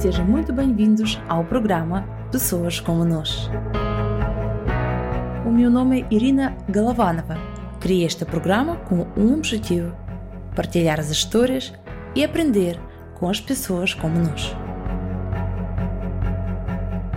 Sejam 0.00 0.24
muito 0.24 0.50
bem-vindos 0.50 1.20
ao 1.28 1.44
programa 1.44 2.08
Pessoas 2.32 2.80
como 2.80 3.04
Nós. 3.04 3.50
O 5.46 5.50
meu 5.50 5.70
nome 5.70 6.00
é 6.00 6.14
Irina 6.14 6.56
Galovanova. 6.66 7.36
Criei 7.78 8.06
este 8.06 8.24
programa 8.24 8.76
com 8.76 9.06
um 9.14 9.34
objetivo: 9.34 9.94
partilhar 10.56 10.98
as 10.98 11.10
histórias 11.10 11.74
e 12.14 12.24
aprender 12.24 12.80
com 13.18 13.28
as 13.28 13.42
pessoas 13.42 13.92
como 13.92 14.18
nós. 14.18 14.56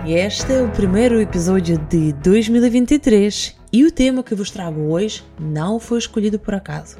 Este 0.06 0.52
é 0.52 0.62
o 0.62 0.70
primeiro 0.70 1.22
episódio 1.22 1.78
de 1.78 2.12
2023 2.12 3.56
e 3.72 3.86
o 3.86 3.92
tema 3.94 4.22
que 4.22 4.36
vos 4.36 4.52
trago 4.52 4.92
hoje 4.92 5.24
não 5.40 5.80
foi 5.80 6.00
escolhido 6.00 6.38
por 6.38 6.54
acaso. 6.54 6.98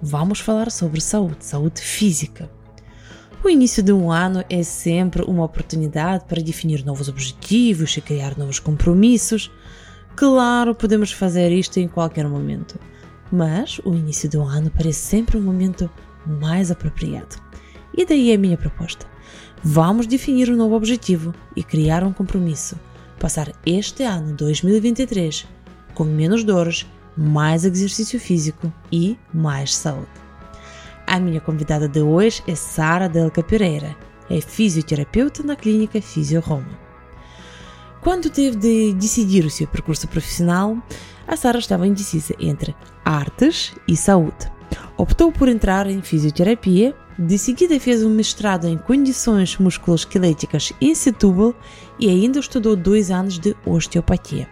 Vamos 0.00 0.40
falar 0.40 0.70
sobre 0.70 0.98
saúde, 0.98 1.44
saúde 1.44 1.82
física. 1.82 2.55
O 3.46 3.48
início 3.48 3.80
de 3.80 3.92
um 3.92 4.10
ano 4.10 4.44
é 4.50 4.64
sempre 4.64 5.22
uma 5.22 5.44
oportunidade 5.44 6.24
para 6.24 6.42
definir 6.42 6.84
novos 6.84 7.08
objetivos 7.08 7.96
e 7.96 8.00
criar 8.00 8.36
novos 8.36 8.58
compromissos. 8.58 9.52
Claro, 10.16 10.74
podemos 10.74 11.12
fazer 11.12 11.52
isto 11.52 11.78
em 11.78 11.86
qualquer 11.86 12.26
momento, 12.26 12.76
mas 13.30 13.80
o 13.84 13.94
início 13.94 14.28
do 14.28 14.42
ano 14.42 14.68
parece 14.68 14.98
sempre 14.98 15.36
um 15.36 15.42
momento 15.42 15.88
mais 16.26 16.72
apropriado. 16.72 17.36
E 17.96 18.04
daí 18.04 18.32
a 18.32 18.36
minha 18.36 18.56
proposta. 18.56 19.06
Vamos 19.62 20.08
definir 20.08 20.50
um 20.50 20.56
novo 20.56 20.74
objetivo 20.74 21.32
e 21.54 21.62
criar 21.62 22.02
um 22.02 22.12
compromisso. 22.12 22.74
Passar 23.16 23.52
este 23.64 24.02
ano 24.02 24.34
2023 24.34 25.46
com 25.94 26.02
menos 26.02 26.42
dores, 26.42 26.84
mais 27.16 27.64
exercício 27.64 28.18
físico 28.18 28.72
e 28.90 29.16
mais 29.32 29.72
saúde. 29.72 30.25
A 31.06 31.20
minha 31.20 31.40
convidada 31.40 31.88
de 31.88 32.00
hoje 32.00 32.42
é 32.48 32.56
Sara 32.56 33.08
Delca 33.08 33.40
Pereira, 33.40 33.96
é 34.28 34.40
fisioterapeuta 34.40 35.40
na 35.44 35.54
clínica 35.54 36.02
Fisio 36.02 36.40
Roma. 36.40 36.78
Quando 38.02 38.28
teve 38.28 38.56
de 38.56 38.92
decidir 38.92 39.44
o 39.44 39.50
seu 39.50 39.68
percurso 39.68 40.08
profissional, 40.08 40.76
a 41.26 41.36
Sara 41.36 41.60
estava 41.60 41.86
indecisa 41.86 42.34
entre 42.40 42.74
artes 43.04 43.72
e 43.86 43.96
saúde. 43.96 44.50
Optou 44.96 45.30
por 45.30 45.48
entrar 45.48 45.86
em 45.86 46.02
fisioterapia, 46.02 46.92
de 47.16 47.38
seguida 47.38 47.78
fez 47.78 48.02
um 48.02 48.10
mestrado 48.10 48.66
em 48.66 48.76
condições 48.76 49.56
musculoesqueléticas 49.58 50.72
em 50.80 50.94
Setúbal 50.94 51.54
e 52.00 52.10
ainda 52.10 52.40
estudou 52.40 52.74
dois 52.74 53.12
anos 53.12 53.38
de 53.38 53.56
osteopatia. 53.64 54.48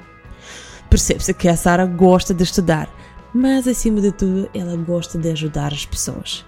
Percebe-se 0.89 1.35
que 1.35 1.49
a 1.49 1.57
Sara 1.57 1.85
gosta 1.85 2.33
de 2.33 2.45
estudar, 2.45 2.89
mas 3.35 3.67
acima 3.67 4.01
de 4.01 4.13
tudo 4.13 4.49
ela 4.55 4.77
gosta 4.77 5.19
de 5.19 5.31
ajudar 5.31 5.73
as 5.73 5.85
pessoas. 5.85 6.47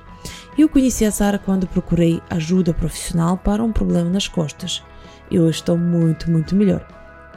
Eu 0.57 0.69
conheci 0.69 1.05
a 1.05 1.11
Sara 1.11 1.39
quando 1.39 1.67
procurei 1.67 2.23
ajuda 2.31 2.73
profissional 2.73 3.37
para 3.37 3.63
um 3.63 3.73
problema 3.73 4.09
nas 4.09 4.29
costas. 4.29 4.83
E 5.31 5.39
hoje 5.39 5.59
estou 5.59 5.77
muito, 5.77 6.31
muito 6.31 6.55
melhor. 6.55 6.87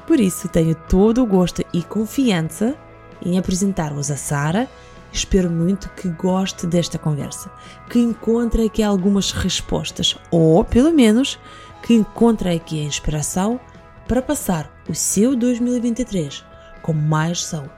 Por 0.08 0.20
isso 0.20 0.48
tenho 0.48 0.76
todo 0.76 1.22
o 1.22 1.26
gosto 1.26 1.64
e 1.74 1.84
confiança 1.84 2.76
em 3.22 3.38
apresentar-vos 3.38 4.10
a 4.10 4.16
Sara. 4.16 4.70
Espero 5.12 5.50
muito 5.50 5.90
que 5.90 6.08
goste 6.08 6.68
desta 6.68 7.00
conversa, 7.00 7.52
que 7.90 8.00
encontre 8.00 8.66
aqui 8.66 8.84
algumas 8.84 9.32
respostas, 9.32 10.16
ou 10.30 10.64
pelo 10.64 10.94
menos 10.94 11.40
que 11.82 11.96
encontre 11.96 12.50
aqui 12.52 12.80
a 12.80 12.86
inspiração 12.86 13.60
para 14.08 14.22
passar 14.22 14.72
o 14.88 14.94
seu 14.94 15.36
2023 15.36 16.46
com 16.82 16.94
mais 16.94 17.44
saúde. 17.44 17.70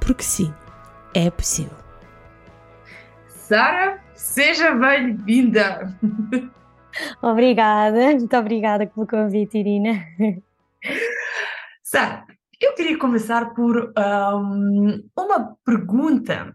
Porque 0.00 0.22
sim, 0.22 0.52
é 1.16 1.30
possível. 1.30 1.76
Sara, 3.26 4.04
seja 4.14 4.74
bem-vinda! 4.74 5.98
Obrigada, 7.22 8.12
muito 8.12 8.36
obrigada 8.36 8.86
pelo 8.86 9.06
convite, 9.06 9.58
Irina. 9.58 10.04
Sara, 11.82 12.26
eu 12.60 12.74
queria 12.74 12.98
começar 12.98 13.54
por 13.54 13.94
um, 13.96 15.08
uma 15.16 15.56
pergunta 15.64 16.54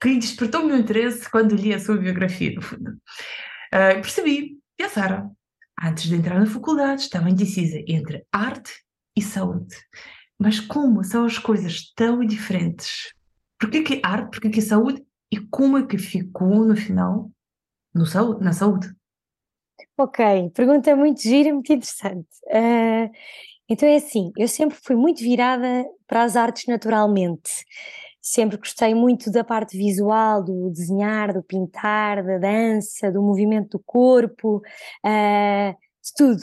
que 0.00 0.18
despertou 0.18 0.62
o 0.62 0.66
meu 0.66 0.76
interesse 0.76 1.30
quando 1.30 1.54
li 1.54 1.72
a 1.72 1.78
sua 1.78 1.96
biografia, 1.96 2.52
no 2.54 2.62
fundo. 2.62 2.90
Uh, 2.90 4.00
percebi 4.00 4.58
que 4.76 4.84
a 4.84 4.88
Sara, 4.88 5.30
antes 5.80 6.04
de 6.04 6.16
entrar 6.16 6.40
na 6.40 6.46
faculdade, 6.46 7.02
estava 7.02 7.30
indecisa 7.30 7.78
entre 7.86 8.24
arte 8.32 8.72
e 9.16 9.22
saúde. 9.22 9.76
Mas 10.38 10.58
como 10.58 11.04
são 11.04 11.24
as 11.24 11.38
coisas 11.38 11.92
tão 11.94 12.24
diferentes? 12.24 13.12
Por 13.62 13.70
que, 13.70 14.00
arte, 14.02 14.28
por 14.28 14.40
que, 14.40 14.50
que 14.50 14.60
saúde 14.60 15.06
e 15.30 15.38
como 15.38 15.78
é 15.78 15.86
que 15.86 15.96
ficou 15.96 16.64
no 16.64 16.74
final 16.74 17.30
no 17.94 18.04
saúde, 18.04 18.42
na 18.42 18.52
saúde? 18.52 18.92
Ok, 19.96 20.50
pergunta 20.52 20.96
muito 20.96 21.22
gira, 21.22 21.54
muito 21.54 21.72
interessante. 21.72 22.26
Uh, 22.46 23.08
então 23.68 23.88
é 23.88 23.94
assim, 23.94 24.32
eu 24.36 24.48
sempre 24.48 24.76
fui 24.82 24.96
muito 24.96 25.22
virada 25.22 25.86
para 26.08 26.24
as 26.24 26.34
artes 26.34 26.66
naturalmente. 26.66 27.64
Sempre 28.20 28.56
gostei 28.56 28.96
muito 28.96 29.30
da 29.30 29.44
parte 29.44 29.78
visual, 29.78 30.42
do 30.42 30.68
desenhar, 30.68 31.32
do 31.32 31.42
pintar, 31.44 32.24
da 32.24 32.38
dança, 32.38 33.12
do 33.12 33.22
movimento 33.22 33.78
do 33.78 33.84
corpo, 33.86 34.56
uh, 34.56 35.72
de 36.02 36.14
tudo. 36.16 36.42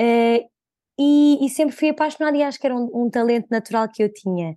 Uh, 0.00 0.48
e, 0.96 1.44
e, 1.44 1.48
sempre 1.48 1.74
fui 1.74 1.88
apaixonada 1.88 2.36
e 2.36 2.42
acho 2.44 2.60
que 2.60 2.66
era 2.66 2.76
um, 2.76 3.06
um 3.06 3.10
talento 3.10 3.48
natural 3.50 3.88
que 3.88 4.04
eu 4.04 4.12
tinha. 4.12 4.56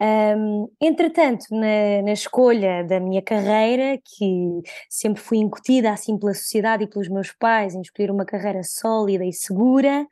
Um, 0.00 0.68
entretanto, 0.80 1.46
na, 1.50 2.02
na, 2.02 2.12
escolha 2.12 2.84
da 2.84 3.00
minha 3.00 3.22
carreira, 3.22 3.98
que 4.04 4.62
sempre 4.90 5.22
fui 5.22 5.38
incutida 5.38 5.90
assim 5.90 6.18
pela 6.18 6.34
sociedade 6.34 6.84
e 6.84 6.86
pelos 6.86 7.08
meus 7.08 7.32
pais 7.32 7.74
em 7.74 7.80
escolher 7.80 8.10
uma 8.10 8.26
carreira 8.26 8.62
sólida 8.62 9.24
e 9.24 9.32
segura, 9.32 10.06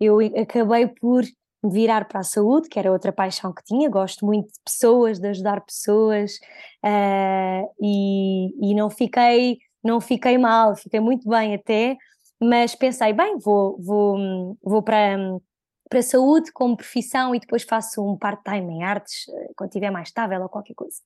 eu 0.00 0.18
acabei 0.36 0.88
por 0.88 1.22
me 1.62 1.70
virar 1.72 2.06
para 2.08 2.20
a 2.20 2.24
saúde, 2.24 2.68
que 2.68 2.78
era 2.78 2.90
outra 2.90 3.12
paixão 3.12 3.52
que 3.52 3.62
tinha. 3.64 3.88
Gosto 3.88 4.26
muito 4.26 4.48
de 4.48 4.58
pessoas, 4.64 5.20
de 5.20 5.28
ajudar 5.28 5.60
pessoas 5.60 6.32
uh, 6.84 7.70
e, 7.80 8.70
e 8.70 8.74
não 8.74 8.90
fiquei 8.90 9.58
não 9.82 10.00
fiquei 10.00 10.36
mal, 10.38 10.76
fiquei 10.76 11.00
muito 11.00 11.28
bem 11.28 11.54
até, 11.54 11.96
mas 12.40 12.74
pensei, 12.74 13.12
bem, 13.12 13.38
vou, 13.38 13.78
vou, 13.80 14.56
vou 14.62 14.82
para, 14.82 15.16
para 15.90 15.98
a 15.98 16.02
saúde 16.02 16.52
como 16.52 16.76
profissão 16.76 17.34
e 17.34 17.40
depois 17.40 17.64
faço 17.64 18.02
um 18.02 18.16
part-time 18.16 18.74
em 18.74 18.84
artes 18.84 19.28
eh, 19.28 19.50
quando 19.56 19.70
estiver 19.70 19.90
mais 19.90 20.08
estável 20.08 20.40
ou 20.40 20.48
qualquer 20.48 20.74
coisa. 20.74 20.96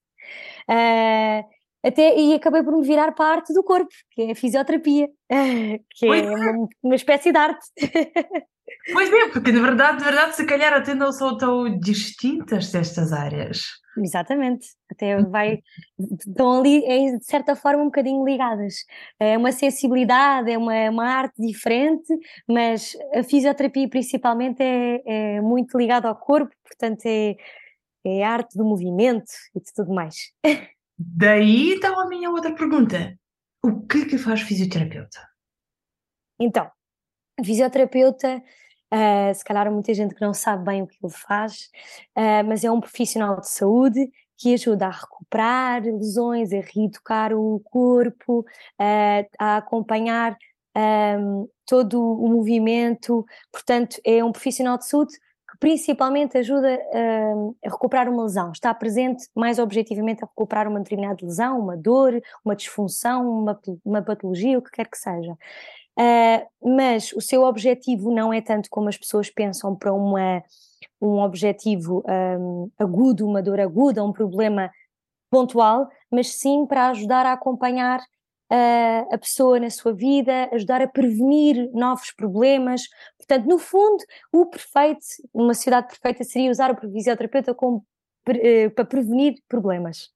Uh, 0.71 1.43
até, 1.83 2.17
e 2.17 2.35
acabei 2.35 2.63
por 2.63 2.77
me 2.77 2.87
virar 2.87 3.13
para 3.13 3.25
a 3.25 3.33
arte 3.33 3.53
do 3.53 3.65
corpo, 3.65 3.93
que 4.11 4.23
é 4.23 4.33
a 4.33 4.35
fisioterapia, 4.35 5.09
que 5.91 6.07
é, 6.07 6.19
é 6.19 6.31
uma, 6.31 6.69
uma 6.83 6.95
espécie 6.95 7.33
de 7.33 7.39
arte. 7.39 7.67
Pois 8.93 9.13
é, 9.13 9.29
porque 9.29 9.53
de 9.53 9.61
verdade, 9.61 9.99
de 9.99 10.05
verdade, 10.05 10.37
se 10.37 10.45
calhar 10.45 10.73
até 10.73 10.95
não 10.95 11.13
são 11.13 11.37
tão 11.37 11.79
distintas 11.79 12.75
estas 12.75 13.13
áreas. 13.13 13.61
Exatamente, 13.97 14.67
até 14.91 15.23
vai, 15.23 15.63
estão 15.99 16.61
ali, 16.61 16.85
é, 16.85 17.17
de 17.17 17.25
certa 17.25 17.55
forma, 17.55 17.83
um 17.83 17.87
bocadinho 17.87 18.25
ligadas. 18.25 18.85
É 19.21 19.39
uma 19.39 19.53
sensibilidade, 19.53 20.51
é 20.51 20.59
uma, 20.59 20.91
uma 20.91 21.07
arte 21.07 21.41
diferente, 21.41 22.13
mas 22.49 22.97
a 23.15 23.23
fisioterapia 23.23 23.89
principalmente 23.89 24.63
é, 24.63 25.37
é 25.37 25.41
muito 25.41 25.79
ligada 25.79 26.09
ao 26.09 26.17
corpo, 26.17 26.55
portanto 26.65 27.07
é, 27.07 27.37
é 28.05 28.25
arte 28.25 28.57
do 28.57 28.65
movimento 28.65 29.31
e 29.55 29.61
de 29.61 29.73
tudo 29.75 29.95
mais. 29.95 30.33
Daí 30.99 31.75
então 31.75 31.99
a 32.01 32.09
minha 32.09 32.31
outra 32.31 32.55
pergunta: 32.55 33.17
o 33.63 33.81
que 33.87 34.07
que 34.07 34.19
faz 34.19 34.41
fisioterapeuta? 34.43 35.21
Então, 36.39 36.71
fisioterapeuta 37.43 38.43
Uh, 38.95 39.35
se 39.35 39.45
calhar 39.45 39.67
há 39.67 39.71
muita 39.73 39.93
gente 39.93 40.15
que 40.15 40.21
não 40.21 40.33
sabe 40.33 40.65
bem 40.65 40.83
o 40.83 40.87
que 40.87 40.97
ele 41.03 41.13
faz, 41.13 41.69
uh, 42.17 42.47
mas 42.47 42.63
é 42.63 42.71
um 42.71 42.81
profissional 42.81 43.41
de 43.41 43.49
saúde 43.49 44.09
que 44.37 44.55
ajuda 44.55 44.87
a 44.87 44.91
recuperar 44.91 45.83
lesões, 45.83 46.53
a 46.53 46.61
reeducar 46.61 47.33
o 47.33 47.61
corpo, 47.65 48.41
uh, 48.41 49.29
a 49.37 49.57
acompanhar 49.57 50.37
um, 51.19 51.49
todo 51.67 52.01
o 52.01 52.29
movimento. 52.29 53.25
Portanto, 53.51 54.01
é 54.05 54.23
um 54.23 54.31
profissional 54.31 54.79
de 54.79 54.87
saúde 54.87 55.15
que 55.51 55.59
principalmente 55.59 56.39
ajuda 56.39 56.79
a 57.63 57.69
recuperar 57.69 58.09
uma 58.09 58.25
lesão, 58.25 58.53
está 58.53 58.73
presente 58.75 59.29
mais 59.35 59.59
objetivamente 59.59 60.23
a 60.23 60.27
recuperar 60.27 60.69
uma 60.69 60.81
determinada 60.81 61.25
lesão, 61.25 61.59
uma 61.59 61.77
dor, 61.77 62.21
uma 62.45 62.55
disfunção, 62.55 63.29
uma, 63.29 63.61
uma 63.85 64.03
patologia, 64.03 64.59
o 64.59 64.63
que 64.63 64.71
quer 64.71 64.89
que 64.89 64.99
seja. 64.99 65.37
Uh, 65.99 66.75
mas 66.77 67.13
o 67.13 67.21
seu 67.21 67.45
objetivo 67.45 68.13
não 68.13 68.33
é 68.33 68.41
tanto 68.41 68.69
como 68.69 68.89
as 68.89 68.99
pessoas 68.99 69.31
pensam 69.31 69.77
para 69.77 69.93
uma, 69.93 70.43
um 71.01 71.21
objetivo 71.21 72.03
um, 72.39 72.71
agudo, 72.79 73.27
uma 73.27 73.43
dor 73.43 73.61
aguda, 73.61 74.03
um 74.03 74.13
problema 74.13 74.71
pontual, 75.31 75.89
mas 76.11 76.35
sim 76.35 76.67
para 76.67 76.89
ajudar 76.89 77.27
a 77.27 77.33
acompanhar 77.33 78.01
uh, 78.01 79.15
a 79.15 79.19
pessoa 79.19 79.59
na 79.61 79.71
sua 79.71 79.93
vida, 79.93 80.49
ajudar 80.53 80.83
a 80.83 80.89
prevenir 80.89 81.71
novos 81.73 82.11
problemas. 82.13 82.83
Portanto, 83.19 83.47
no 83.47 83.59
fundo, 83.59 84.03
o 84.33 84.47
perfeito, 84.47 85.05
uma 85.33 85.55
sociedade 85.55 85.89
perfeita 85.89 86.25
seria 86.25 86.51
usar 86.51 86.73
o 86.73 86.93
fisioterapeuta 86.93 87.55
como, 87.55 87.85
uh, 88.29 88.71
para 88.75 88.85
prevenir 88.85 89.37
problemas. 89.49 90.11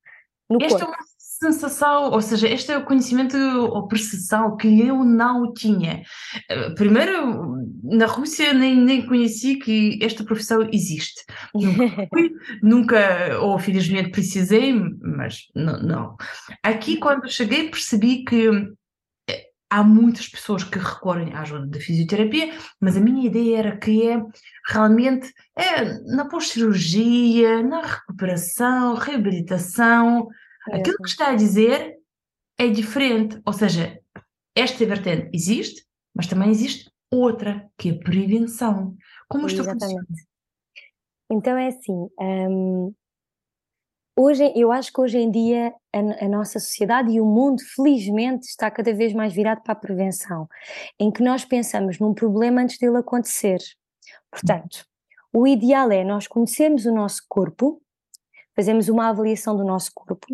No 0.48 0.58
Esta 0.62 0.78
corpo. 0.78 0.92
é 0.92 0.96
uma 0.96 1.06
sensação, 1.38 2.11
ou 2.11 2.20
seja, 2.20 2.49
este 2.49 2.73
é 2.73 2.79
o 2.79 2.85
conhecimento 2.85 3.37
ou 3.37 3.87
percepção 3.87 4.56
que 4.56 4.81
eu 4.81 5.05
não 5.05 5.52
tinha. 5.52 6.02
Eh, 6.50 6.70
primeiro, 6.70 7.56
na 7.82 8.06
Rússia 8.06 8.52
nem, 8.52 8.76
nem 8.76 9.06
conheci 9.06 9.56
que 9.56 9.99
esta 10.02 10.25
profissão 10.25 10.69
existe. 10.73 11.25
Nunca 11.55 12.06
fui, 12.08 12.31
nunca, 12.62 13.38
ou 13.40 13.58
felizmente 13.58 14.11
precisei, 14.11 14.73
mas 15.00 15.46
não, 15.55 15.81
não. 15.82 16.17
Aqui, 16.62 16.96
quando 16.96 17.31
cheguei, 17.31 17.70
percebi 17.70 18.25
que 18.25 18.49
eh, 19.31 19.44
há 19.70 19.84
muitas 19.84 20.29
pessoas 20.29 20.64
que 20.64 20.79
recorrem 20.79 21.32
à 21.34 21.43
ajuda 21.43 21.67
da 21.67 21.79
fisioterapia, 21.79 22.52
mas 22.81 22.96
a 22.96 23.00
minha 23.00 23.25
ideia 23.25 23.58
era 23.58 23.76
que 23.76 24.08
é 24.08 24.20
realmente 24.67 25.32
é 25.56 25.84
na 26.14 26.29
pós-cirurgia, 26.29 27.62
na 27.62 27.82
recuperação, 27.82 28.94
reabilitação, 28.94 30.29
Aquilo 30.73 30.97
que 30.99 31.09
está 31.09 31.31
a 31.31 31.37
dizer 31.37 31.99
é 32.59 32.69
diferente, 32.69 33.41
ou 33.47 33.53
seja, 33.53 34.00
esta 34.55 34.85
vertente 34.85 35.31
existe, 35.32 35.85
mas 36.15 36.26
também 36.26 36.50
existe 36.50 36.91
outra, 37.11 37.70
que 37.79 37.91
é 37.91 37.93
a 37.93 37.99
prevenção. 37.99 38.97
Como 39.29 39.47
isto 39.47 39.62
funciona? 39.65 40.06
Então 41.31 41.56
é 41.56 41.69
assim, 41.69 42.09
hum, 42.20 42.94
hoje, 44.17 44.53
eu 44.56 44.73
acho 44.73 44.93
que 44.93 45.00
hoje 45.00 45.19
em 45.19 45.31
dia 45.31 45.73
a, 45.93 46.25
a, 46.25 46.29
nossa 46.29 46.59
sociedade 46.59 47.12
e 47.12 47.20
o 47.20 47.25
mundo, 47.25 47.62
felizmente, 47.75 48.47
está 48.47 48.70
cada 48.70 48.93
vez 48.94 49.12
mais 49.12 49.32
virado 49.32 49.62
para 49.62 49.73
a 49.73 49.76
prevenção, 49.76 50.49
em 50.99 51.11
que 51.11 51.23
nós 51.23 51.44
pensamos 51.44 51.99
num 51.99 52.15
problema 52.15 52.62
antes 52.62 52.79
dele 52.79 52.97
acontecer. 52.97 53.59
Portanto, 54.31 54.85
o 55.32 55.47
ideal 55.47 55.93
é 55.93 56.03
nós 56.03 56.26
conhecermos 56.26 56.87
o 56.87 56.94
nosso 56.94 57.23
corpo, 57.29 57.82
fazemos 58.56 58.88
uma 58.88 59.09
avaliação 59.09 59.56
do 59.56 59.65
nosso 59.65 59.91
corpo, 59.94 60.26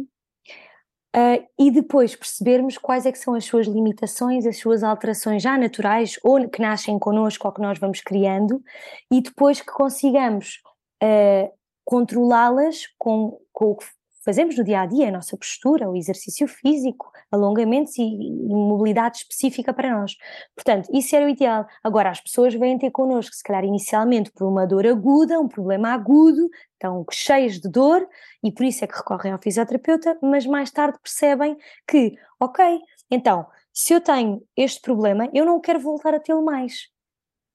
Uh, 1.15 1.47
e 1.57 1.71
depois 1.71 2.17
percebermos 2.17 2.77
quais 2.77 3.07
é 3.07 3.13
que 3.13 3.19
são 3.19 3.35
as 3.35 3.45
suas 3.45 3.69
limitações, 3.69 4.45
as 4.47 4.59
suas 4.59 4.83
alterações 4.83 5.41
já 5.41 5.57
naturais 5.57 6.19
ou 6.25 6.49
que 6.49 6.61
nascem 6.61 6.99
connosco 6.99 7.47
ou 7.47 7.55
que 7.55 7.61
nós 7.61 7.79
vamos 7.79 8.01
criando 8.01 8.61
e 9.09 9.21
depois 9.21 9.61
que 9.61 9.71
consigamos 9.71 10.61
uh, 11.01 11.53
controlá-las 11.85 12.89
com, 12.99 13.39
com 13.53 13.77
fazemos 14.25 14.57
no 14.57 14.65
dia 14.65 14.81
a 14.81 14.87
dia, 14.87 15.09
a 15.09 15.13
nossa 15.13 15.37
postura, 15.37 15.89
o 15.89 15.97
exercício 15.97 16.49
físico, 16.49 17.13
alongamentos 17.31 17.97
e, 17.99 18.03
e, 18.03 18.55
mobilidade 18.55 19.19
específica 19.19 19.73
para 19.73 19.99
nós. 19.99 20.17
Portanto, 20.55 20.89
isso 20.93 21.15
era 21.15 21.27
o 21.27 21.29
ideal. 21.29 21.67
Agora, 21.83 22.11
as 22.11 22.21
pessoas 22.21 22.55
vêm 22.55 22.79
ter 22.79 22.91
connosco, 22.91 23.35
se 23.35 23.43
calhar 23.43 23.65
inicialmente 23.65 24.33
por 24.33 24.49
uma 24.49 24.67
dor 24.67 24.87
aguda, 24.87 25.39
um 25.39 25.49
problema 25.49 25.91
agudo, 25.91 26.49
estão 26.73 27.05
cheias 27.11 27.61
de 27.61 27.69
dor 27.69 28.07
e 28.43 28.51
por 28.51 28.65
isso 28.65 28.85
é 28.85 28.87
que 28.87 28.97
recorrem 28.97 29.33
ao 29.33 29.39
fisioterapeuta, 29.41 30.19
mas 30.23 30.47
mais 30.47 30.71
tarde 30.71 30.99
percebem 31.03 31.57
que, 31.87 32.15
ok, 32.41 32.81
então, 33.11 33.47
se 33.73 33.93
eu 33.93 34.01
tenho 34.01 34.43
este 34.57 34.81
problema, 34.81 35.29
eu 35.35 35.45
não 35.45 35.61
quero 35.61 35.81
voltar 35.81 36.15
a 36.15 36.21
tê-lo 36.21 36.45
mais. 36.45 36.94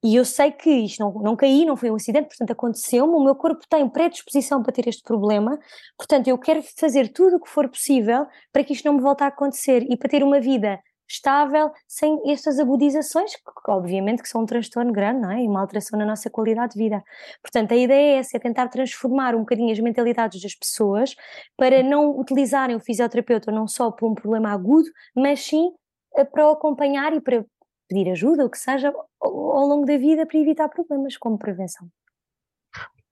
E 0.04 0.16
eu 0.16 0.24
sei 0.24 0.52
que 0.52 0.70
isto 0.70 1.00
não, 1.00 1.14
não 1.22 1.36
caí, 1.36 1.66
não 1.66 1.76
foi 1.76 1.92
um 1.92 1.96
acidente, 1.96 2.30
portanto 2.30 2.52
aconteceu-me, 2.52 3.14
o 3.14 3.24
meu 3.24 3.36
corpo 3.36 3.62
tem 3.70 3.88
predisposição 3.90 4.64
para 4.64 4.72
ter 4.72 4.88
este 4.88 5.04
problema, 5.04 5.60
portanto 5.98 6.28
eu 6.30 6.38
quero 6.38 6.62
fazer 6.78 7.10
tudo 7.10 7.36
o 7.36 7.42
que 7.42 7.50
for 7.50 7.68
possível 7.68 8.26
para 8.54 8.64
que 8.64 8.74
isto 8.74 8.86
não 8.86 8.94
me 8.94 9.02
volte 9.02 9.24
a 9.24 9.28
acontecer 9.28 9.86
e 9.90 9.98
para 9.98 10.10
ter 10.10 10.24
uma 10.24 10.40
vida 10.40 10.80
estável, 11.10 11.72
sem 11.88 12.22
estas 12.32 12.60
agudizações, 12.60 13.36
que 13.36 13.72
obviamente 13.72 14.22
que 14.22 14.30
são 14.30 14.42
um 14.42 14.46
transtorno 14.46 14.94
grande, 14.94 15.22
não 15.22 15.32
é? 15.32 15.42
E 15.42 15.48
uma 15.48 15.60
alteração 15.60 15.98
na 15.98 16.06
nossa 16.06 16.30
qualidade 16.30 16.74
de 16.74 16.80
vida. 16.80 17.04
Portanto, 17.42 17.72
a 17.72 17.76
ideia 17.76 18.16
é 18.16 18.20
essa, 18.20 18.38
é 18.38 18.40
tentar 18.40 18.68
transformar 18.68 19.36
um 19.36 19.40
bocadinho 19.40 19.72
as 19.72 19.80
mentalidades 19.80 20.42
das 20.42 20.54
pessoas 20.56 21.16
para 21.58 21.82
não 21.82 22.12
utilizarem 22.12 22.76
o 22.76 22.80
fisioterapeuta 22.80 23.52
não 23.52 23.68
só 23.68 23.92
por 23.92 24.10
um 24.10 24.14
problema 24.14 24.52
agudo, 24.52 24.88
mas 25.16 25.42
sim 25.42 25.72
eh, 26.16 26.24
para 26.26 26.48
o 26.48 26.52
acompanhar 26.52 27.14
e 27.14 27.22
para 27.22 27.44
pedir 27.90 28.10
ajuda, 28.12 28.46
o 28.46 28.50
que 28.50 28.58
seja, 28.58 28.94
ao 29.20 29.68
longo 29.68 29.86
da 29.86 29.98
vida 29.98 30.26
para 30.26 30.40
evitar 30.40 30.70
problemas 30.70 31.18
como 31.18 31.38
prevenção. 31.38 31.90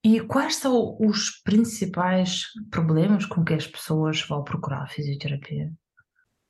E 0.04 0.22
quais 0.22 0.56
são 0.56 0.96
os 1.02 1.42
principais 1.44 2.44
problemas 2.72 3.26
com 3.26 3.44
que 3.44 3.54
as 3.54 3.68
pessoas 3.68 4.22
vão 4.22 4.44
procurar 4.44 4.84
a 4.84 4.88
fisioterapia? 4.88 5.74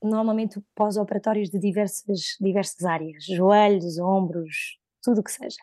Normalmente 0.04 0.62
pós-operatórios 0.76 1.50
de 1.50 1.58
diversas, 1.58 2.36
diversas 2.40 2.86
áreas, 2.86 3.26
joelhos, 3.26 3.98
ombros, 3.98 4.78
tudo 5.02 5.22
o 5.22 5.24
que 5.24 5.32
seja. 5.32 5.58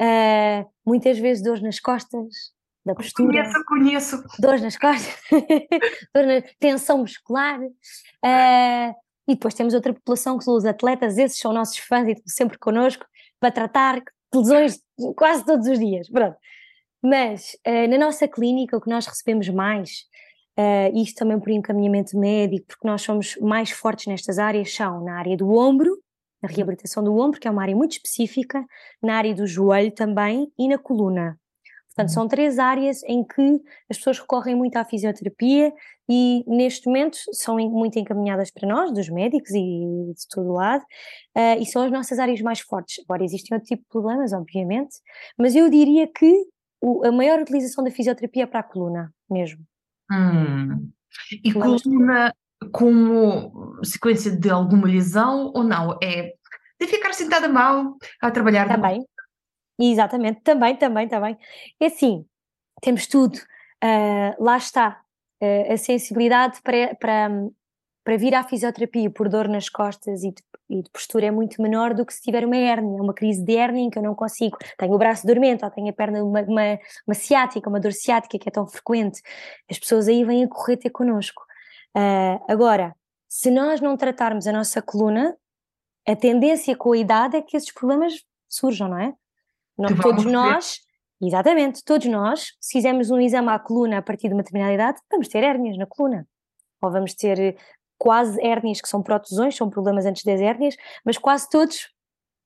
Uh, 0.00 0.70
muitas 0.86 1.18
vezes 1.18 1.42
dores 1.42 1.62
nas 1.62 1.80
costas, 1.80 2.54
da 2.84 2.94
postura. 2.94 3.28
Conheço, 3.28 3.64
conheço. 3.64 4.24
Dores 4.38 4.62
nas 4.62 4.76
costas, 4.76 5.12
dor 6.14 6.26
na 6.26 6.42
tensão 6.60 6.98
muscular. 6.98 7.58
Uh, 7.60 8.94
e 9.28 9.34
depois 9.34 9.54
temos 9.54 9.74
outra 9.74 9.92
população 9.92 10.38
que 10.38 10.44
são 10.44 10.54
os 10.54 10.64
atletas, 10.64 11.18
esses 11.18 11.38
são 11.38 11.52
nossos 11.52 11.78
fãs 11.78 12.06
e 12.06 12.12
estão 12.12 12.28
sempre 12.28 12.58
connosco 12.58 13.04
para 13.40 13.50
tratar 13.50 14.02
lesões 14.34 14.80
quase 15.16 15.44
todos 15.44 15.66
os 15.66 15.78
dias. 15.78 16.08
Pronto. 16.08 16.36
Mas 17.02 17.56
uh, 17.66 17.88
na 17.88 17.98
nossa 17.98 18.26
clínica, 18.26 18.76
o 18.76 18.80
que 18.80 18.90
nós 18.90 19.06
recebemos 19.06 19.48
mais, 19.48 20.04
uh, 20.58 20.96
isto 20.96 21.18
também 21.18 21.38
por 21.38 21.50
encaminhamento 21.50 22.18
médico, 22.18 22.66
porque 22.68 22.86
nós 22.86 23.02
somos 23.02 23.36
mais 23.36 23.70
fortes 23.70 24.06
nestas 24.06 24.38
áreas, 24.38 24.74
são 24.74 25.04
na 25.04 25.18
área 25.18 25.36
do 25.36 25.50
ombro, 25.52 25.96
na 26.42 26.48
reabilitação 26.48 27.02
do 27.02 27.16
ombro, 27.16 27.40
que 27.40 27.48
é 27.48 27.50
uma 27.50 27.62
área 27.62 27.76
muito 27.76 27.92
específica, 27.92 28.64
na 29.02 29.16
área 29.16 29.34
do 29.34 29.46
joelho 29.46 29.92
também 29.92 30.50
e 30.58 30.68
na 30.68 30.78
coluna. 30.78 31.38
Portanto, 31.96 32.12
são 32.12 32.28
três 32.28 32.58
áreas 32.58 33.02
em 33.04 33.24
que 33.24 33.62
as 33.88 33.96
pessoas 33.96 34.18
recorrem 34.18 34.54
muito 34.54 34.76
à 34.76 34.84
fisioterapia 34.84 35.72
e 36.06 36.44
neste 36.46 36.86
momento 36.86 37.16
são 37.32 37.56
muito 37.56 37.98
encaminhadas 37.98 38.50
para 38.50 38.68
nós, 38.68 38.92
dos 38.92 39.08
médicos 39.08 39.50
e 39.52 40.12
de 40.14 40.28
todo 40.30 40.52
lado, 40.52 40.82
uh, 40.82 41.58
e 41.58 41.64
são 41.64 41.82
as 41.82 41.90
nossas 41.90 42.18
áreas 42.18 42.42
mais 42.42 42.60
fortes. 42.60 43.02
Agora, 43.02 43.24
existem 43.24 43.56
outro 43.56 43.66
tipo 43.66 43.82
de 43.82 43.88
problemas, 43.88 44.34
obviamente, 44.34 44.96
mas 45.38 45.56
eu 45.56 45.70
diria 45.70 46.06
que 46.06 46.30
o, 46.82 47.02
a 47.06 47.10
maior 47.10 47.40
utilização 47.40 47.82
da 47.82 47.90
fisioterapia 47.90 48.42
é 48.42 48.46
para 48.46 48.60
a 48.60 48.62
coluna 48.62 49.10
mesmo. 49.30 49.64
Hum. 50.12 50.90
E 51.42 51.50
coluna 51.50 52.34
como 52.72 53.82
sequência 53.82 54.30
de 54.30 54.50
alguma 54.50 54.86
lesão 54.86 55.50
ou 55.54 55.64
não? 55.64 55.98
É 56.02 56.34
de 56.78 56.86
ficar 56.86 57.14
sentada 57.14 57.48
mal 57.48 57.96
a 58.20 58.30
trabalhar? 58.30 58.68
Também, 58.68 59.02
Exatamente, 59.78 60.40
também, 60.42 60.76
também, 60.76 61.08
também. 61.08 61.38
É 61.80 61.86
assim, 61.86 62.24
temos 62.80 63.06
tudo. 63.06 63.36
Uh, 63.82 64.42
lá 64.42 64.56
está. 64.56 65.02
Uh, 65.42 65.72
a 65.74 65.76
sensibilidade 65.76 66.62
para, 66.62 66.94
para, 66.94 68.16
vir 68.16 68.34
à 68.34 68.42
fisioterapia 68.42 69.10
por 69.10 69.28
dor 69.28 69.48
nas 69.48 69.68
costas 69.68 70.24
e 70.24 70.30
de, 70.32 70.42
e 70.70 70.82
de, 70.82 70.90
postura 70.90 71.26
é 71.26 71.30
muito 71.30 71.60
menor 71.60 71.92
do 71.92 72.06
que 72.06 72.14
se 72.14 72.22
tiver 72.22 72.46
uma 72.46 72.56
hérnia, 72.56 73.02
uma 73.02 73.12
crise 73.12 73.44
de 73.44 73.54
hérnia 73.54 73.82
em 73.82 73.90
que 73.90 73.98
eu 73.98 74.02
não 74.02 74.14
consigo. 74.14 74.56
Tenho 74.78 74.94
o 74.94 74.98
braço 74.98 75.26
dormente 75.26 75.62
ou 75.62 75.70
tenho 75.70 75.90
a 75.90 75.92
perna, 75.92 76.24
uma, 76.24 76.40
uma, 76.40 76.78
uma 77.06 77.14
ciática, 77.14 77.68
uma 77.68 77.78
dor 77.78 77.92
ciática 77.92 78.38
que 78.38 78.48
é 78.48 78.52
tão 78.52 78.66
frequente. 78.66 79.20
As 79.70 79.78
pessoas 79.78 80.08
aí 80.08 80.24
vêm 80.24 80.44
a 80.44 80.48
correr 80.48 80.78
ter 80.78 80.90
connosco. 80.90 81.42
Uh, 81.94 82.40
agora, 82.48 82.96
se 83.28 83.50
nós 83.50 83.80
não 83.82 83.96
tratarmos 83.96 84.46
a 84.46 84.52
nossa 84.52 84.80
coluna, 84.80 85.36
a 86.06 86.16
tendência 86.16 86.74
com 86.76 86.92
a 86.92 86.96
idade 86.96 87.36
é 87.36 87.42
que 87.42 87.56
esses 87.56 87.72
problemas 87.72 88.24
surjam, 88.48 88.88
não 88.88 88.98
é? 88.98 89.14
Todos 90.02 90.24
nós, 90.24 90.80
exatamente, 91.20 91.84
todos 91.84 92.06
nós, 92.06 92.52
se 92.60 92.72
fizermos 92.72 93.10
um 93.10 93.20
exame 93.20 93.48
à 93.48 93.58
coluna 93.58 93.98
a 93.98 94.02
partir 94.02 94.28
de 94.28 94.34
uma 94.34 94.42
determinada 94.42 94.74
idade, 94.74 95.00
vamos 95.10 95.28
ter 95.28 95.44
hérnias 95.44 95.76
na 95.76 95.86
coluna. 95.86 96.26
Ou 96.82 96.90
vamos 96.90 97.14
ter 97.14 97.38
eh, 97.38 97.56
quase 97.98 98.40
hérnias 98.40 98.80
que 98.80 98.88
são 98.88 99.02
protusões, 99.02 99.56
são 99.56 99.68
problemas 99.68 100.06
antes 100.06 100.24
das 100.24 100.40
hérnias, 100.40 100.76
mas 101.04 101.18
quase 101.18 101.48
todos 101.48 101.90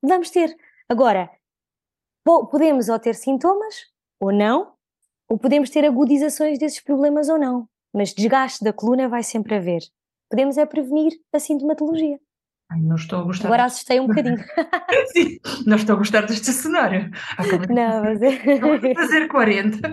vamos 0.03 0.31
ter. 0.31 0.57
Agora, 0.89 1.31
podemos 2.51 2.89
ou 2.89 2.99
ter 2.99 3.15
sintomas 3.15 3.87
ou 4.21 4.33
não, 4.33 4.73
ou 5.29 5.39
podemos 5.39 5.71
ter 5.71 5.85
agudizações 5.85 6.59
desses 6.59 6.81
problemas 6.81 7.29
ou 7.29 7.39
não, 7.39 7.69
mas 7.93 8.13
desgaste 8.13 8.65
da 8.65 8.73
coluna 8.73 9.09
vai 9.09 9.23
sempre 9.23 9.55
haver. 9.55 9.81
Podemos 10.29 10.59
é 10.59 10.67
prevenir 10.67 11.13
a 11.33 11.39
sintomatologia. 11.39 12.19
Ai, 12.71 12.81
não 12.81 12.95
estou 12.95 13.21
a 13.21 13.25
gostar. 13.25 13.49
Agora 13.49 13.65
assustei 13.65 13.99
um 13.99 14.07
bocadinho. 14.07 14.39
Sim, 15.13 15.41
não 15.67 15.77
estou 15.77 15.97
a 15.97 15.99
gostar 15.99 16.25
deste 16.27 16.53
cenário. 16.53 17.11
Acabei 17.37 17.75
não, 17.75 18.05
mas 18.05 18.23
é. 18.23 18.95
fazer 18.95 19.27
40. 19.27 19.93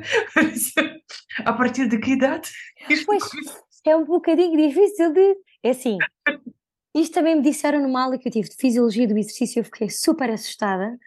a 1.43 1.53
partir 1.53 1.87
de 1.87 1.97
que 1.97 2.11
idade? 2.11 2.51
Pois, 3.05 3.23
é 3.83 3.95
um 3.95 4.05
bocadinho 4.05 4.55
difícil 4.55 5.11
de. 5.11 5.37
É 5.63 5.71
assim. 5.71 5.97
Isto 6.95 7.13
também 7.15 7.35
me 7.35 7.41
disseram 7.41 7.81
numa 7.81 8.03
aula 8.03 8.17
que 8.17 8.27
eu 8.27 8.31
tive 8.31 8.47
de 8.47 8.55
fisiologia 8.55 9.07
do 9.07 9.17
exercício, 9.17 9.59
eu 9.59 9.63
fiquei 9.63 9.89
super 9.89 10.29
assustada, 10.29 10.97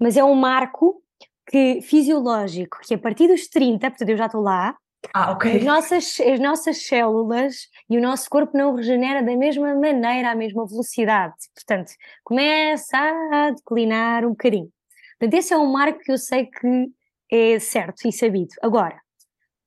mas 0.00 0.16
é 0.16 0.24
um 0.24 0.34
marco 0.34 1.02
que, 1.48 1.80
fisiológico, 1.80 2.78
que 2.82 2.94
a 2.94 2.98
partir 2.98 3.28
dos 3.28 3.48
30, 3.48 3.90
portanto 3.90 4.08
eu 4.08 4.16
já 4.16 4.26
estou 4.26 4.40
lá, 4.40 4.76
ah. 5.14 5.36
As 5.42 5.64
nossas, 5.64 6.20
as 6.20 6.40
nossas 6.40 6.86
células 6.86 7.68
e 7.88 7.96
o 7.96 8.00
nosso 8.00 8.28
corpo 8.28 8.56
não 8.56 8.74
regenera 8.74 9.22
da 9.22 9.36
mesma 9.36 9.74
maneira, 9.74 10.30
à 10.30 10.34
mesma 10.34 10.66
velocidade. 10.66 11.34
Portanto, 11.54 11.92
começa 12.22 12.98
a 12.98 13.50
declinar 13.50 14.24
um 14.24 14.30
bocadinho. 14.30 14.70
Portanto, 15.18 15.38
esse 15.38 15.52
é 15.52 15.58
um 15.58 15.70
marco 15.70 16.00
que 16.00 16.12
eu 16.12 16.18
sei 16.18 16.46
que 16.46 16.90
é 17.30 17.58
certo 17.58 18.06
e 18.06 18.12
sabido. 18.12 18.54
Agora, 18.62 19.00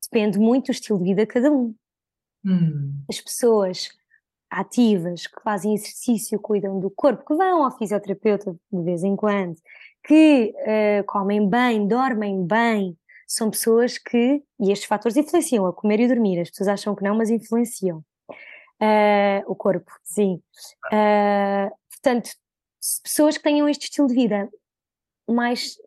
depende 0.02 0.40
muito 0.40 0.68
do 0.68 0.72
estilo 0.72 1.00
de 1.00 1.06
vida 1.06 1.22
de 1.22 1.28
cada 1.28 1.52
um. 1.52 1.76
Hum. 2.46 3.04
As 3.10 3.22
pessoas 3.22 3.90
ativas, 4.50 5.26
que 5.26 5.42
fazem 5.42 5.74
exercício, 5.74 6.40
cuidam 6.40 6.80
do 6.80 6.90
corpo, 6.92 7.26
que 7.26 7.36
vão 7.36 7.64
ao 7.64 7.76
fisioterapeuta 7.78 8.56
de 8.72 8.84
vez 8.84 9.04
em 9.04 9.16
quando, 9.16 9.56
que 10.06 10.54
uh, 10.56 11.04
comem 11.06 11.50
bem, 11.50 11.88
dormem 11.88 12.46
bem, 12.46 12.96
são 13.34 13.50
pessoas 13.50 13.98
que, 13.98 14.44
e 14.60 14.72
estes 14.72 14.88
fatores 14.88 15.18
influenciam 15.18 15.66
a 15.66 15.74
comer 15.74 16.00
e 16.00 16.08
dormir, 16.08 16.40
as 16.40 16.50
pessoas 16.50 16.68
acham 16.68 16.96
que 16.96 17.04
não, 17.04 17.16
mas 17.16 17.30
influenciam 17.30 18.04
uh, 18.30 19.44
o 19.48 19.56
corpo, 19.56 19.92
sim. 20.04 20.42
Uh, 20.88 21.76
portanto, 21.90 22.30
pessoas 23.04 23.38
que 23.38 23.44
tenham 23.44 23.68
este 23.68 23.86
estilo 23.86 24.08
de 24.08 24.14
vida 24.14 24.50
mais, 25.28 25.78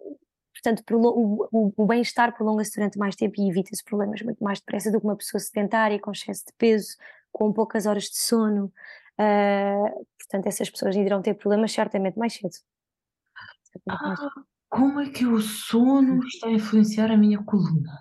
portanto, 0.54 0.82
o, 0.92 1.48
o, 1.52 1.72
o 1.76 1.86
bem-estar 1.86 2.34
prolonga-se 2.34 2.74
durante 2.74 2.98
mais 2.98 3.14
tempo 3.14 3.34
e 3.38 3.48
evita-se 3.48 3.84
problemas 3.84 4.22
muito 4.22 4.42
mais 4.42 4.58
depressa 4.58 4.90
do 4.90 5.00
que 5.00 5.06
uma 5.06 5.16
pessoa 5.16 5.40
sedentária, 5.40 6.00
com 6.00 6.10
excesso 6.10 6.46
de 6.46 6.52
peso, 6.58 6.96
com 7.30 7.52
poucas 7.52 7.86
horas 7.86 8.04
de 8.04 8.18
sono. 8.18 8.72
Uh, 9.18 10.06
portanto, 10.18 10.46
essas 10.46 10.68
pessoas 10.68 10.96
irão 10.96 11.22
ter 11.22 11.34
problemas 11.34 11.70
certamente 11.70 12.18
mais 12.18 12.34
cedo. 12.34 12.54
Ah, 13.88 14.14
como 14.76 15.00
é 15.00 15.08
que 15.08 15.26
o 15.26 15.40
sono 15.40 16.22
está 16.26 16.48
a 16.48 16.52
influenciar 16.52 17.10
a 17.10 17.16
minha 17.16 17.42
coluna? 17.42 17.98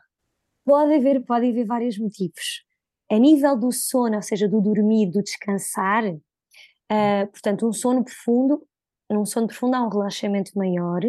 Pode 0.66 0.96
haver, 0.96 1.24
pode 1.24 1.50
haver 1.50 1.66
vários 1.66 1.98
motivos. 1.98 2.66
A 3.10 3.18
nível 3.18 3.58
do 3.58 3.72
sono, 3.72 4.18
ou 4.18 4.22
seja, 4.22 4.48
do 4.50 4.60
dormir, 4.60 5.10
do 5.10 5.24
descansar, 5.24 6.04
uh, 6.06 7.28
portanto, 7.32 7.68
um 7.68 7.72
sono 7.72 8.04
profundo, 8.04 8.68
num 9.10 9.26
sono 9.26 9.48
profundo 9.48 9.76
há 9.76 9.86
um 9.86 9.90
relaxamento 9.90 10.52
maior 10.56 11.02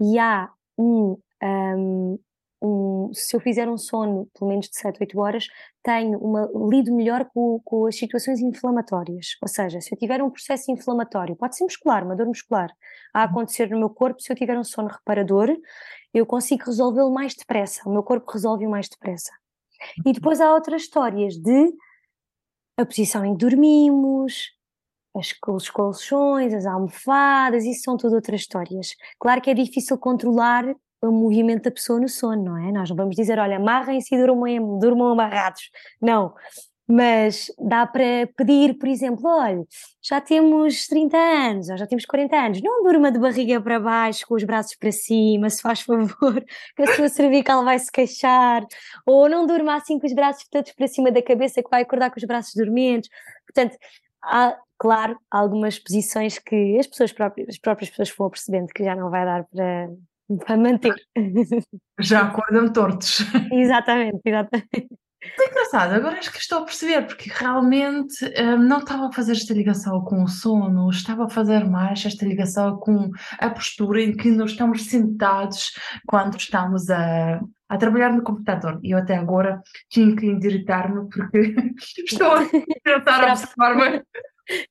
e 0.00 0.18
há 0.18 0.50
um, 0.78 1.18
um, 1.42 2.18
se 3.12 3.34
eu 3.34 3.40
fizer 3.40 3.68
um 3.68 3.76
sono 3.76 4.28
pelo 4.38 4.50
menos 4.50 4.68
de 4.68 4.76
7, 4.76 4.98
8 5.00 5.18
horas, 5.18 5.46
tenho 5.82 6.18
uma, 6.18 6.48
lido 6.70 6.94
melhor 6.94 7.28
com, 7.32 7.60
com, 7.64 7.86
as 7.86 7.96
situações 7.96 8.40
inflamatórias. 8.40 9.36
Ou 9.42 9.48
seja, 9.48 9.80
se 9.80 9.92
eu 9.94 9.98
tiver 9.98 10.22
um 10.22 10.30
processo 10.30 10.70
inflamatório, 10.70 11.36
pode 11.36 11.56
ser 11.56 11.64
muscular, 11.64 12.04
uma 12.04 12.16
dor 12.16 12.26
muscular, 12.26 12.70
a 13.14 13.20
uhum. 13.20 13.24
acontecer 13.24 13.70
no 13.70 13.78
meu 13.78 13.90
corpo, 13.90 14.20
se 14.20 14.32
eu 14.32 14.36
tiver 14.36 14.58
um 14.58 14.64
sono 14.64 14.88
reparador, 14.88 15.54
eu 16.12 16.26
consigo 16.26 16.64
resolvê-lo 16.64 17.12
mais 17.12 17.34
depressa, 17.34 17.88
o 17.88 17.92
meu 17.92 18.02
corpo 18.02 18.30
resolve-o 18.30 18.70
mais 18.70 18.88
depressa. 18.88 19.32
E 20.04 20.08
uhum. 20.08 20.12
depois 20.12 20.40
há 20.40 20.52
outras 20.52 20.82
histórias 20.82 21.36
de 21.36 21.72
a 22.76 22.86
posição 22.86 23.24
em 23.24 23.36
que 23.36 23.44
dormimos, 23.44 24.50
as, 25.14 25.34
os 25.48 25.68
colchões, 25.68 26.54
as 26.54 26.66
almofadas, 26.66 27.64
isso 27.64 27.82
são 27.82 27.96
tudo 27.96 28.14
outras 28.14 28.40
histórias. 28.40 28.94
Claro 29.18 29.40
que 29.40 29.50
é 29.50 29.54
difícil 29.54 29.98
controlar 29.98 30.64
o 31.02 31.10
movimento 31.10 31.64
da 31.64 31.70
pessoa 31.70 32.00
no 32.00 32.08
sono, 32.08 32.44
não 32.44 32.58
é? 32.58 32.72
Nós 32.72 32.90
não 32.90 32.96
vamos 32.96 33.16
dizer, 33.16 33.38
olha, 33.38 33.56
amarrem-se 33.56 34.14
e 34.14 34.18
durmam, 34.18 34.78
durmam 34.78 35.08
amarrados. 35.08 35.70
Não. 36.00 36.34
Mas 36.92 37.46
dá 37.56 37.86
para 37.86 38.26
pedir, 38.36 38.76
por 38.76 38.88
exemplo, 38.88 39.22
olha, 39.24 39.64
já 40.02 40.20
temos 40.20 40.88
30 40.88 41.16
anos, 41.16 41.68
ou 41.68 41.76
já 41.76 41.86
temos 41.86 42.04
40 42.04 42.36
anos, 42.36 42.62
não 42.62 42.82
durma 42.82 43.12
de 43.12 43.18
barriga 43.20 43.60
para 43.60 43.78
baixo, 43.78 44.26
com 44.26 44.34
os 44.34 44.42
braços 44.42 44.74
para 44.74 44.90
cima, 44.90 45.48
se 45.48 45.62
faz 45.62 45.82
favor, 45.82 46.44
que 46.74 46.82
a 46.82 46.96
sua 46.96 47.08
cervical 47.08 47.64
vai 47.64 47.78
se 47.78 47.92
queixar, 47.92 48.66
ou 49.06 49.28
não 49.28 49.46
durma 49.46 49.76
assim 49.76 50.00
com 50.00 50.06
os 50.06 50.12
braços 50.12 50.48
todos 50.50 50.72
para 50.72 50.88
cima 50.88 51.12
da 51.12 51.22
cabeça, 51.22 51.62
que 51.62 51.70
vai 51.70 51.82
acordar 51.82 52.10
com 52.10 52.18
os 52.18 52.24
braços 52.24 52.54
dormentes. 52.56 53.08
Portanto, 53.46 53.78
há, 54.20 54.58
claro, 54.76 55.16
algumas 55.30 55.78
posições 55.78 56.40
que 56.40 56.76
as 56.76 56.88
pessoas 56.88 57.12
próprias, 57.12 57.50
as 57.50 57.58
próprias 57.58 57.90
pessoas 57.90 58.10
vão 58.16 58.30
percebendo 58.30 58.66
que 58.74 58.82
já 58.82 58.96
não 58.96 59.10
vai 59.10 59.24
dar 59.24 59.44
para, 59.44 59.90
para 60.38 60.56
manter. 60.56 60.94
Já 61.98 62.22
acordam 62.22 62.72
tortos. 62.72 63.20
Exatamente, 63.52 64.20
exatamente. 64.24 64.88
É 65.22 65.50
engraçado, 65.50 65.92
agora 65.92 66.18
acho 66.18 66.32
que 66.32 66.38
estou 66.38 66.60
a 66.60 66.64
perceber, 66.64 67.06
porque 67.06 67.30
realmente 67.30 68.24
um, 68.40 68.56
não 68.56 68.78
estava 68.78 69.08
a 69.08 69.12
fazer 69.12 69.32
esta 69.32 69.52
ligação 69.52 70.00
com 70.02 70.22
o 70.22 70.28
sono, 70.28 70.88
estava 70.88 71.26
a 71.26 71.28
fazer 71.28 71.68
mais 71.68 72.06
esta 72.06 72.24
ligação 72.24 72.78
com 72.78 73.10
a 73.38 73.50
postura 73.50 74.02
em 74.02 74.16
que 74.16 74.30
nós 74.30 74.52
estamos 74.52 74.86
sentados 74.86 75.72
quando 76.06 76.38
estamos 76.38 76.88
a, 76.88 77.38
a 77.68 77.76
trabalhar 77.76 78.14
no 78.14 78.22
computador. 78.22 78.80
E 78.82 78.92
eu 78.92 78.98
até 78.98 79.14
agora 79.14 79.60
tinha 79.90 80.16
que 80.16 80.24
endireitar-me 80.24 81.06
porque 81.10 81.54
estou 82.02 82.32
a 82.32 82.46
tentar 82.82 83.30
observar-me. 83.30 84.02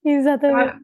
Exatamente. 0.04 0.80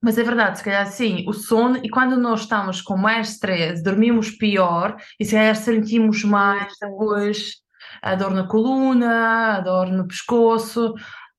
Mas 0.00 0.16
é 0.16 0.22
verdade, 0.22 0.58
se 0.58 0.64
calhar 0.64 0.86
sim, 0.86 1.24
o 1.26 1.32
sono, 1.32 1.78
e 1.82 1.88
quando 1.88 2.16
nós 2.16 2.40
estamos 2.40 2.80
com 2.80 2.96
mais 2.96 3.30
stress, 3.30 3.82
dormimos 3.82 4.30
pior 4.30 4.96
e 5.18 5.24
se 5.24 5.32
calhar 5.32 5.56
sentimos 5.56 6.22
mais 6.22 6.72
depois 6.80 7.54
a 8.00 8.14
dor 8.14 8.32
na 8.32 8.46
coluna, 8.46 9.56
a 9.56 9.60
dor 9.60 9.88
no 9.88 10.06
pescoço. 10.06 10.94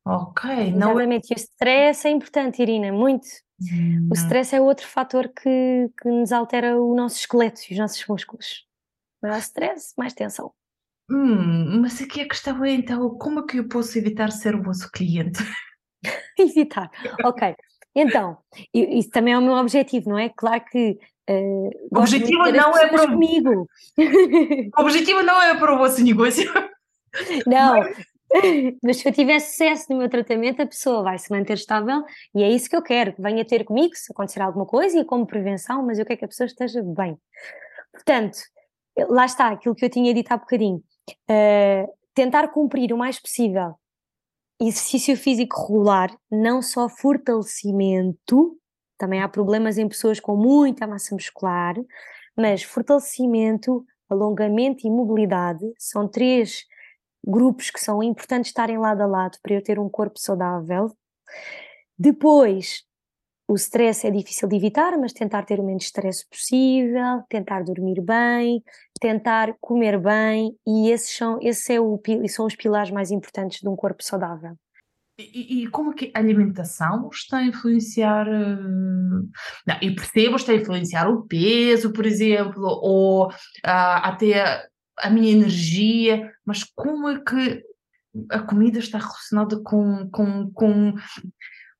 Ok, 0.05 0.71
não. 0.71 0.89
É 0.89 0.91
Exatamente, 0.91 1.31
e 1.31 1.35
o 1.35 1.37
stress 1.37 2.07
é 2.07 2.11
importante, 2.11 2.61
Irina, 2.61 2.91
muito. 2.91 3.27
Hum. 3.61 4.09
O 4.11 4.13
stress 4.13 4.55
é 4.55 4.61
outro 4.61 4.87
fator 4.87 5.29
que, 5.29 5.89
que 6.01 6.09
nos 6.09 6.31
altera 6.31 6.79
o 6.79 6.95
nosso 6.95 7.17
esqueleto 7.17 7.61
e 7.69 7.73
os 7.73 7.79
nossos 7.79 8.05
músculos. 8.07 8.65
Mais 9.21 9.45
stress, 9.45 9.93
mais 9.97 10.13
tensão. 10.13 10.51
Hum, 11.11 11.81
mas 11.81 12.01
aqui 12.01 12.21
a 12.21 12.27
questão 12.27 12.63
é 12.63 12.71
então, 12.71 13.09
como 13.17 13.39
é 13.39 13.45
que 13.45 13.57
eu 13.57 13.67
posso 13.67 13.97
evitar 13.97 14.31
ser 14.31 14.55
o 14.55 14.61
vosso 14.61 14.89
cliente? 14.91 15.39
evitar, 16.37 16.89
ok. 17.23 17.55
Então, 17.99 18.37
isso 18.73 19.09
também 19.09 19.33
é 19.33 19.37
o 19.37 19.41
meu 19.41 19.53
objetivo, 19.55 20.09
não 20.09 20.17
é? 20.17 20.29
Claro 20.29 20.63
que 20.71 20.97
uh, 21.29 21.69
o 21.91 21.99
objetivo 21.99 22.51
não 22.51 22.77
é 22.77 22.87
para 22.87 23.07
comigo. 23.07 23.67
O 24.77 24.81
objetivo 24.81 25.21
não 25.23 25.41
é 25.41 25.57
para 25.57 25.73
o 25.73 25.77
vosso 25.77 26.01
negócio. 26.03 26.49
Não, 27.45 27.83
mas 28.83 28.97
se 28.97 29.07
eu 29.07 29.11
tiver 29.11 29.39
sucesso 29.39 29.87
no 29.89 29.97
meu 29.97 30.09
tratamento, 30.09 30.61
a 30.61 30.65
pessoa 30.65 31.03
vai 31.03 31.17
se 31.17 31.31
manter 31.31 31.53
estável 31.53 32.03
e 32.33 32.43
é 32.43 32.49
isso 32.49 32.69
que 32.69 32.75
eu 32.75 32.81
quero, 32.81 33.13
que 33.13 33.21
venha 33.21 33.43
ter 33.43 33.63
comigo 33.63 33.95
se 33.95 34.11
acontecer 34.11 34.41
alguma 34.41 34.65
coisa 34.65 34.99
e 34.99 35.05
como 35.05 35.25
prevenção, 35.25 35.85
mas 35.85 35.99
eu 35.99 36.05
quero 36.05 36.19
que 36.19 36.25
a 36.25 36.29
pessoa 36.29 36.47
esteja 36.47 36.81
bem. 36.83 37.17
Portanto, 37.91 38.37
lá 39.09 39.25
está 39.25 39.49
aquilo 39.49 39.75
que 39.75 39.83
eu 39.83 39.89
tinha 39.89 40.13
dito 40.13 40.31
há 40.31 40.37
bocadinho. 40.37 40.81
Uh, 41.29 41.91
tentar 42.13 42.49
cumprir 42.49 42.93
o 42.93 42.97
mais 42.97 43.19
possível 43.19 43.78
exercício 44.59 45.15
físico 45.15 45.61
regular, 45.61 46.15
não 46.31 46.61
só 46.61 46.89
fortalecimento, 46.89 48.57
também 48.97 49.21
há 49.21 49.29
problemas 49.29 49.77
em 49.77 49.87
pessoas 49.87 50.19
com 50.19 50.35
muita 50.35 50.85
massa 50.85 51.15
muscular, 51.15 51.75
mas 52.35 52.63
fortalecimento, 52.63 53.85
alongamento 54.09 54.85
e 54.85 54.89
mobilidade 54.89 55.65
são 55.77 56.07
três 56.07 56.65
grupos 57.25 57.69
que 57.69 57.79
são 57.79 58.03
importantes 58.03 58.49
estarem 58.49 58.77
lado 58.77 59.01
a 59.01 59.05
lado 59.05 59.37
para 59.41 59.53
eu 59.53 59.63
ter 59.63 59.79
um 59.79 59.89
corpo 59.89 60.19
saudável. 60.19 60.91
Depois, 61.97 62.83
o 63.49 63.55
stress 63.55 64.05
é 64.05 64.11
difícil 64.11 64.47
de 64.47 64.55
evitar, 64.55 64.95
mas 64.99 65.11
tentar 65.11 65.43
ter 65.43 65.59
o 65.59 65.65
menos 65.65 65.85
stress 65.85 66.23
possível, 66.29 67.23
tentar 67.27 67.63
dormir 67.63 67.99
bem, 67.99 68.63
tentar 69.01 69.55
comer 69.59 69.99
bem, 69.99 70.55
e 70.67 70.91
esses 70.91 71.17
são, 71.17 71.39
esse 71.41 71.73
é 71.73 72.27
são 72.27 72.45
os 72.45 72.55
pilares 72.55 72.91
mais 72.91 73.09
importantes 73.09 73.59
de 73.59 73.67
um 73.67 73.75
corpo 73.75 74.03
saudável. 74.03 74.55
E, 75.17 75.63
e, 75.63 75.67
como 75.67 75.95
que 75.95 76.11
a 76.13 76.19
alimentação 76.19 77.09
está 77.11 77.39
a 77.39 77.43
influenciar? 77.43 78.27
Eh, 78.27 78.55
não, 79.67 79.77
eu 79.81 79.95
percebo, 79.95 80.35
está 80.35 80.51
a 80.53 80.55
influenciar 80.55 81.09
o 81.09 81.23
peso, 81.23 81.91
por 81.91 82.05
exemplo, 82.05 82.63
ou 82.63 83.27
uh, 83.27 83.31
até 83.63 84.41
a, 84.41 84.65
a 84.99 85.09
minha 85.09 85.31
energia, 85.31 86.31
mas 86.45 86.63
como 86.63 87.09
é 87.09 87.19
que 87.19 87.63
a 88.29 88.39
comida 88.39 88.79
está 88.79 88.97
relacionada 88.97 89.59
com, 89.61 90.09
com, 90.09 90.51
com 90.51 90.93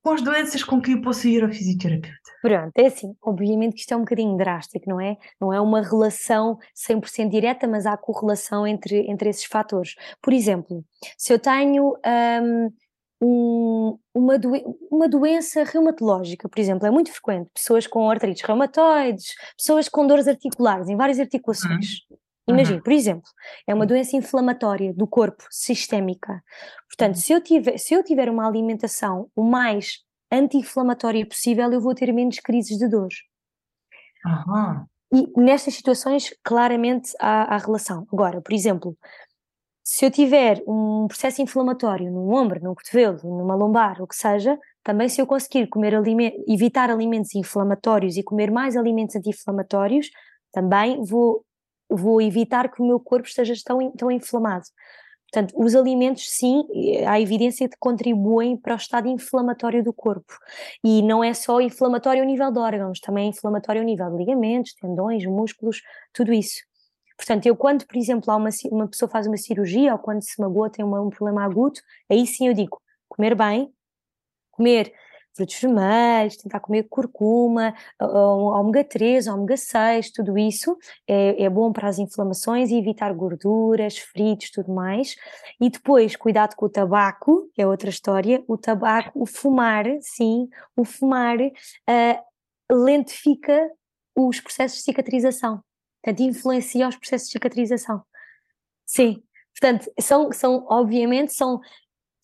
com 0.03 0.11
as 0.11 0.21
doenças 0.21 0.63
com 0.63 0.81
que 0.81 0.93
eu 0.93 1.01
posso 1.01 1.27
ir 1.27 1.43
ao 1.43 1.49
fisioterapeuta? 1.49 2.19
Pronto, 2.41 2.71
é 2.77 2.85
assim, 2.85 3.13
obviamente 3.21 3.73
que 3.73 3.81
isto 3.81 3.93
é 3.93 3.97
um 3.97 4.01
bocadinho 4.01 4.37
drástico, 4.37 4.89
não 4.89 4.99
é? 4.99 5.17
Não 5.39 5.53
é 5.53 5.59
uma 5.59 5.81
relação 5.81 6.57
100% 6.75 7.29
direta, 7.29 7.67
mas 7.67 7.85
há 7.85 7.97
correlação 7.97 8.65
entre, 8.65 9.09
entre 9.09 9.29
esses 9.29 9.45
fatores. 9.45 9.95
Por 10.21 10.33
exemplo, 10.33 10.83
se 11.17 11.33
eu 11.33 11.39
tenho 11.39 11.97
um, 12.41 12.71
um, 13.21 13.99
uma, 14.13 14.39
doen 14.39 14.77
uma 14.89 15.09
doença 15.09 15.63
reumatológica, 15.63 16.47
por 16.47 16.59
exemplo, 16.59 16.87
é 16.87 16.91
muito 16.91 17.11
frequente, 17.11 17.49
pessoas 17.53 17.85
com 17.85 18.09
artrites 18.09 18.43
reumatoides, 18.43 19.33
pessoas 19.57 19.89
com 19.89 20.07
dores 20.07 20.27
articulares 20.27 20.87
em 20.87 20.95
várias 20.95 21.19
articulações. 21.19 22.05
Uhum. 22.09 22.17
Imagina, 22.49 22.77
uhum. 22.77 22.83
por 22.83 22.93
exemplo, 22.93 23.29
é 23.67 23.73
uma 23.73 23.85
doença 23.85 24.15
inflamatória 24.15 24.93
do 24.93 25.07
corpo, 25.07 25.43
sistémica. 25.49 26.43
Portanto, 26.87 27.17
se 27.17 27.31
eu 27.31 27.41
tiver, 27.41 27.77
se 27.77 27.93
eu 27.93 28.03
tiver 28.03 28.29
uma 28.29 28.47
alimentação 28.47 29.29
o 29.35 29.43
mais 29.43 29.99
anti-inflamatória 30.31 31.25
possível, 31.25 31.71
eu 31.71 31.81
vou 31.81 31.93
ter 31.93 32.11
menos 32.11 32.39
crises 32.39 32.77
de 32.77 32.87
dor. 32.87 33.09
Uhum. 34.25 34.85
E 35.11 35.41
nestas 35.41 35.73
situações, 35.73 36.33
claramente 36.43 37.13
há, 37.19 37.55
há 37.55 37.57
relação. 37.57 38.05
Agora, 38.11 38.41
por 38.41 38.53
exemplo, 38.53 38.95
se 39.83 40.05
eu 40.05 40.11
tiver 40.11 40.61
um 40.67 41.07
processo 41.07 41.41
inflamatório 41.41 42.11
no 42.11 42.31
ombro, 42.31 42.61
no 42.61 42.75
cotovelo, 42.75 43.19
numa 43.23 43.55
lombar, 43.55 43.99
o 44.01 44.07
que 44.07 44.15
seja, 44.15 44.57
também 44.83 45.09
se 45.09 45.19
eu 45.19 45.25
conseguir 45.25 45.67
comer 45.67 45.93
evitar 46.47 46.91
alimentos 46.91 47.33
inflamatórios 47.33 48.15
e 48.15 48.23
comer 48.23 48.51
mais 48.51 48.77
alimentos 48.77 49.15
anti-inflamatórios, 49.15 50.09
também 50.51 51.03
vou 51.03 51.43
vou 51.89 52.21
evitar 52.21 52.71
que 52.71 52.81
o 52.81 52.85
meu 52.85 52.99
corpo 52.99 53.27
esteja 53.27 53.53
tão, 53.65 53.91
tão 53.91 54.11
inflamado. 54.11 54.65
Portanto, 55.31 55.53
os 55.55 55.75
alimentos, 55.75 56.27
sim, 56.29 56.63
há 57.07 57.19
evidência 57.21 57.69
que 57.69 57.77
contribuem 57.79 58.57
para 58.57 58.73
o 58.73 58.77
estado 58.77 59.07
inflamatório 59.07 59.83
do 59.83 59.93
corpo. 59.93 60.33
E 60.83 61.03
não 61.03 61.23
é 61.23 61.33
só 61.35 61.61
inflamatório 61.61 62.21
ao 62.21 62.27
nível 62.27 62.51
de 62.51 62.59
órgãos, 62.59 62.99
também 62.99 63.25
é 63.25 63.29
inflamatório 63.29 63.81
ao 63.81 63.85
nível 63.85 64.09
de 64.09 64.17
ligamentos, 64.17 64.73
tendões, 64.73 65.23
músculos, 65.25 65.81
tudo 66.13 66.33
isso. 66.33 66.61
Portanto, 67.15 67.45
eu 67.45 67.55
quando, 67.55 67.85
por 67.85 67.97
exemplo, 67.97 68.33
uma, 68.33 68.49
uma 68.71 68.87
pessoa 68.87 69.09
faz 69.09 69.27
uma 69.27 69.37
cirurgia 69.37 69.93
ou 69.93 69.99
quando 69.99 70.23
se 70.23 70.39
magoa, 70.41 70.69
tem 70.69 70.83
uma, 70.83 71.01
um 71.01 71.09
problema 71.09 71.43
agudo, 71.43 71.79
aí 72.09 72.25
sim 72.25 72.47
eu 72.47 72.53
digo, 72.53 72.81
comer 73.07 73.35
bem, 73.35 73.71
comer 74.51 74.91
frutos 75.35 75.59
vermelhos, 75.59 76.37
tentar 76.37 76.59
comer 76.59 76.83
curcuma, 76.89 77.73
ômega 77.99 78.83
3, 78.83 79.27
ômega 79.27 79.55
6, 79.55 80.11
tudo 80.11 80.37
isso 80.37 80.77
é, 81.07 81.43
é, 81.43 81.49
bom 81.49 81.71
para 81.71 81.87
as 81.87 81.99
inflamações 81.99 82.69
e 82.69 82.77
evitar 82.77 83.13
gorduras, 83.13 83.97
fritos, 83.97 84.51
tudo 84.51 84.73
mais. 84.73 85.15
E 85.59 85.69
depois, 85.69 86.15
cuidado 86.15 86.55
com 86.55 86.65
o 86.65 86.69
tabaco, 86.69 87.49
é 87.57 87.65
outra 87.65 87.89
história, 87.89 88.43
o 88.47 88.57
tabaco, 88.57 89.11
o 89.13 89.25
fumar, 89.25 89.85
sim, 90.01 90.49
o 90.75 90.83
fumar 90.83 91.37
uh, 91.39 92.75
lentifica 92.75 93.69
os 94.15 94.39
processos 94.41 94.79
de 94.79 94.83
cicatrização, 94.83 95.63
portanto, 96.03 96.27
influencia 96.27 96.87
os 96.87 96.97
processos 96.97 97.27
de 97.27 97.33
cicatrização. 97.33 98.03
Sim, 98.85 99.23
portanto, 99.53 99.89
são, 100.01 100.31
são 100.31 100.65
obviamente, 100.69 101.33
são 101.33 101.61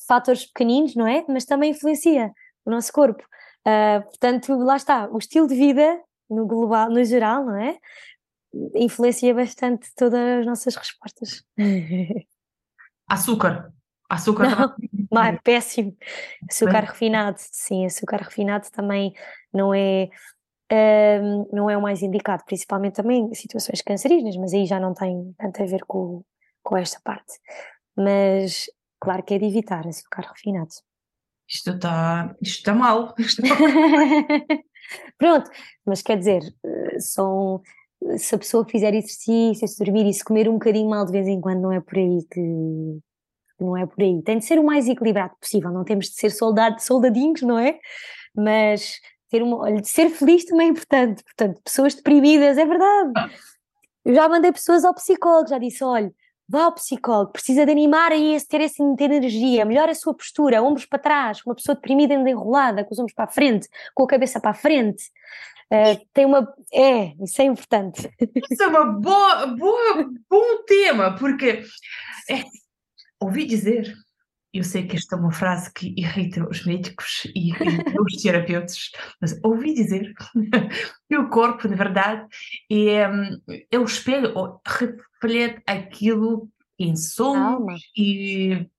fatores 0.07 0.45
pequeninos, 0.45 0.95
não 0.95 1.07
é? 1.07 1.23
Mas 1.27 1.45
também 1.45 1.71
influencia 1.71 2.31
o 2.65 2.71
nosso 2.71 2.91
corpo. 2.91 3.23
Uh, 3.67 4.03
portanto, 4.03 4.55
lá 4.57 4.75
está, 4.75 5.07
o 5.09 5.17
estilo 5.17 5.47
de 5.47 5.55
vida 5.55 6.01
no 6.29 6.45
global, 6.45 6.89
no 6.89 7.03
geral, 7.03 7.45
não 7.45 7.57
é? 7.57 7.77
Influencia 8.75 9.33
bastante 9.33 9.89
todas 9.95 10.39
as 10.39 10.45
nossas 10.45 10.75
respostas. 10.75 11.43
Açúcar. 13.07 13.71
Açúcar 14.09 14.49
não, 14.49 14.75
não 15.11 15.23
é 15.23 15.39
péssimo. 15.43 15.95
Açúcar 16.49 16.81
Bem. 16.81 16.89
refinado, 16.89 17.37
sim, 17.39 17.85
açúcar 17.85 18.21
refinado 18.21 18.69
também 18.71 19.13
não 19.51 19.73
é 19.73 20.09
um, 21.21 21.49
não 21.51 21.69
é 21.69 21.77
o 21.77 21.81
mais 21.81 22.01
indicado, 22.01 22.43
principalmente 22.45 22.95
também 22.95 23.25
em 23.25 23.33
situações 23.33 23.81
cancerígenas, 23.81 24.35
mas 24.37 24.53
aí 24.53 24.65
já 24.65 24.79
não 24.79 24.93
tem 24.93 25.33
tanto 25.37 25.61
a 25.61 25.65
ver 25.65 25.83
com, 25.85 26.23
com 26.63 26.77
esta 26.77 26.99
parte. 27.03 27.33
Mas 27.95 28.69
claro 28.99 29.23
que 29.23 29.33
é 29.33 29.39
de 29.39 29.45
evitar 29.45 29.87
açúcar 29.87 30.21
refinado 30.21 30.71
isto 31.47 31.71
está 31.71 32.35
isto 32.41 32.63
tá 32.63 32.73
mal. 32.73 33.15
Pronto, 35.17 35.49
mas 35.85 36.01
quer 36.01 36.17
dizer, 36.17 36.41
eh, 36.63 36.99
são, 36.99 37.61
se 38.17 38.35
a 38.35 38.37
pessoa 38.37 38.65
fizer 38.67 38.93
exercício, 38.93 39.67
se 39.67 39.83
dormir 39.83 40.05
e 40.07 40.13
se 40.13 40.23
comer 40.23 40.47
um 40.47 40.53
bocadinho 40.53 40.89
mal 40.89 41.05
de 41.05 41.11
vez 41.11 41.27
em 41.27 41.41
quando, 41.41 41.61
não 41.61 41.71
é 41.71 41.79
por 41.79 41.97
aí 41.97 42.19
que. 42.31 42.99
Não 43.59 43.77
é 43.77 43.85
por 43.85 44.01
aí. 44.03 44.21
Tem 44.21 44.37
de 44.37 44.45
ser 44.45 44.59
o 44.59 44.63
mais 44.63 44.87
equilibrado 44.87 45.33
possível, 45.39 45.71
não 45.71 45.85
temos 45.85 46.07
de 46.07 46.15
ser 46.15 46.29
soldado, 46.29 46.81
soldadinhos, 46.81 47.41
não 47.41 47.57
é? 47.57 47.79
Mas 48.35 48.99
ter 49.29 49.41
uma, 49.41 49.57
olha, 49.57 49.81
ser 49.83 50.09
feliz 50.09 50.45
também 50.45 50.67
é 50.67 50.71
importante. 50.71 51.23
Portanto, 51.23 51.61
pessoas 51.63 51.95
deprimidas, 51.95 52.57
é 52.57 52.65
verdade. 52.65 53.13
Ah. 53.15 53.29
Eu 54.03 54.13
já 54.13 54.29
mandei 54.29 54.51
pessoas 54.51 54.83
ao 54.83 54.93
psicólogo, 54.93 55.49
já 55.49 55.57
disse: 55.57 55.83
olha, 55.83 56.11
Vá 56.47 56.65
ao 56.65 56.73
psicólogo, 56.73 57.31
precisa 57.31 57.65
de 57.65 57.71
animar 57.71 58.11
aí, 58.11 58.37
ter 58.47 58.61
essa 58.61 58.83
energia, 58.83 59.65
melhora 59.65 59.91
a 59.91 59.95
sua 59.95 60.13
postura, 60.13 60.61
ombros 60.61 60.85
para 60.85 60.99
trás, 60.99 61.41
uma 61.45 61.55
pessoa 61.55 61.73
deprimida 61.75 62.13
ainda 62.13 62.29
enrolada, 62.29 62.83
com 62.83 62.93
os 62.93 62.99
ombros 62.99 63.15
para 63.15 63.25
a 63.25 63.31
frente, 63.31 63.67
com 63.95 64.03
a 64.03 64.07
cabeça 64.07 64.39
para 64.39 64.51
a 64.51 64.53
frente. 64.53 65.05
Uh, 65.71 66.05
tem 66.13 66.25
uma. 66.25 66.47
É, 66.71 67.13
isso 67.23 67.41
é 67.41 67.45
importante. 67.45 68.07
Isso 68.51 68.61
é 68.61 68.67
uma 68.67 68.85
boa, 68.85 69.47
boa, 69.47 70.11
bom 70.29 70.63
tema, 70.67 71.15
porque 71.15 71.63
é, 72.29 72.43
ouvi 73.19 73.45
dizer, 73.45 73.91
eu 74.57 74.63
sei 74.63 74.87
que 74.87 74.95
esta 74.95 75.15
é 75.15 75.19
uma 75.19 75.31
frase 75.31 75.71
que 75.73 75.93
irrita 75.97 76.47
os 76.47 76.65
médicos 76.65 77.27
e, 77.35 77.51
os 77.99 78.21
terapeutas, 78.21 78.91
mas 79.19 79.37
ouvi 79.43 79.73
dizer 79.73 80.13
que 81.09 81.17
o 81.17 81.29
corpo, 81.29 81.67
na 81.67 81.75
verdade, 81.75 82.25
é, 82.71 83.05
é 83.71 83.79
o 83.79 83.83
espelho, 83.83 84.33
reflete 84.65 85.61
aquilo 85.67 86.49
que 86.77 86.95
somos 86.95 87.81
e 87.97 88.69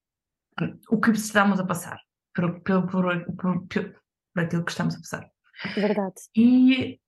o 0.88 0.98
que 0.98 1.10
estamos 1.10 1.60
a 1.60 1.66
passar, 1.66 2.00
por, 2.34 2.60
por, 2.60 2.86
por, 2.86 3.26
por, 3.36 3.96
aquilo 4.36 4.64
que 4.64 4.70
estamos 4.70 4.94
a 4.94 4.98
passar. 4.98 5.30
Verdade. 5.74 6.14
E, 6.34 6.98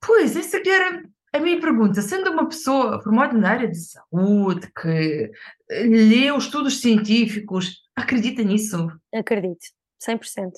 pois, 0.00 0.36
essa 0.36 0.58
era 0.58 1.02
a 1.32 1.38
minha 1.38 1.60
pergunta, 1.60 2.00
sendo 2.00 2.30
uma 2.30 2.48
pessoa 2.48 3.00
formada 3.02 3.36
na 3.36 3.50
área 3.50 3.68
de 3.68 3.78
saúde, 3.78 4.70
que 4.72 5.30
leu 5.70 6.38
estudos 6.38 6.80
científicos, 6.80 7.82
acredita 7.98 8.42
nisso? 8.42 8.88
Acredito, 9.12 9.66
100%, 10.00 10.52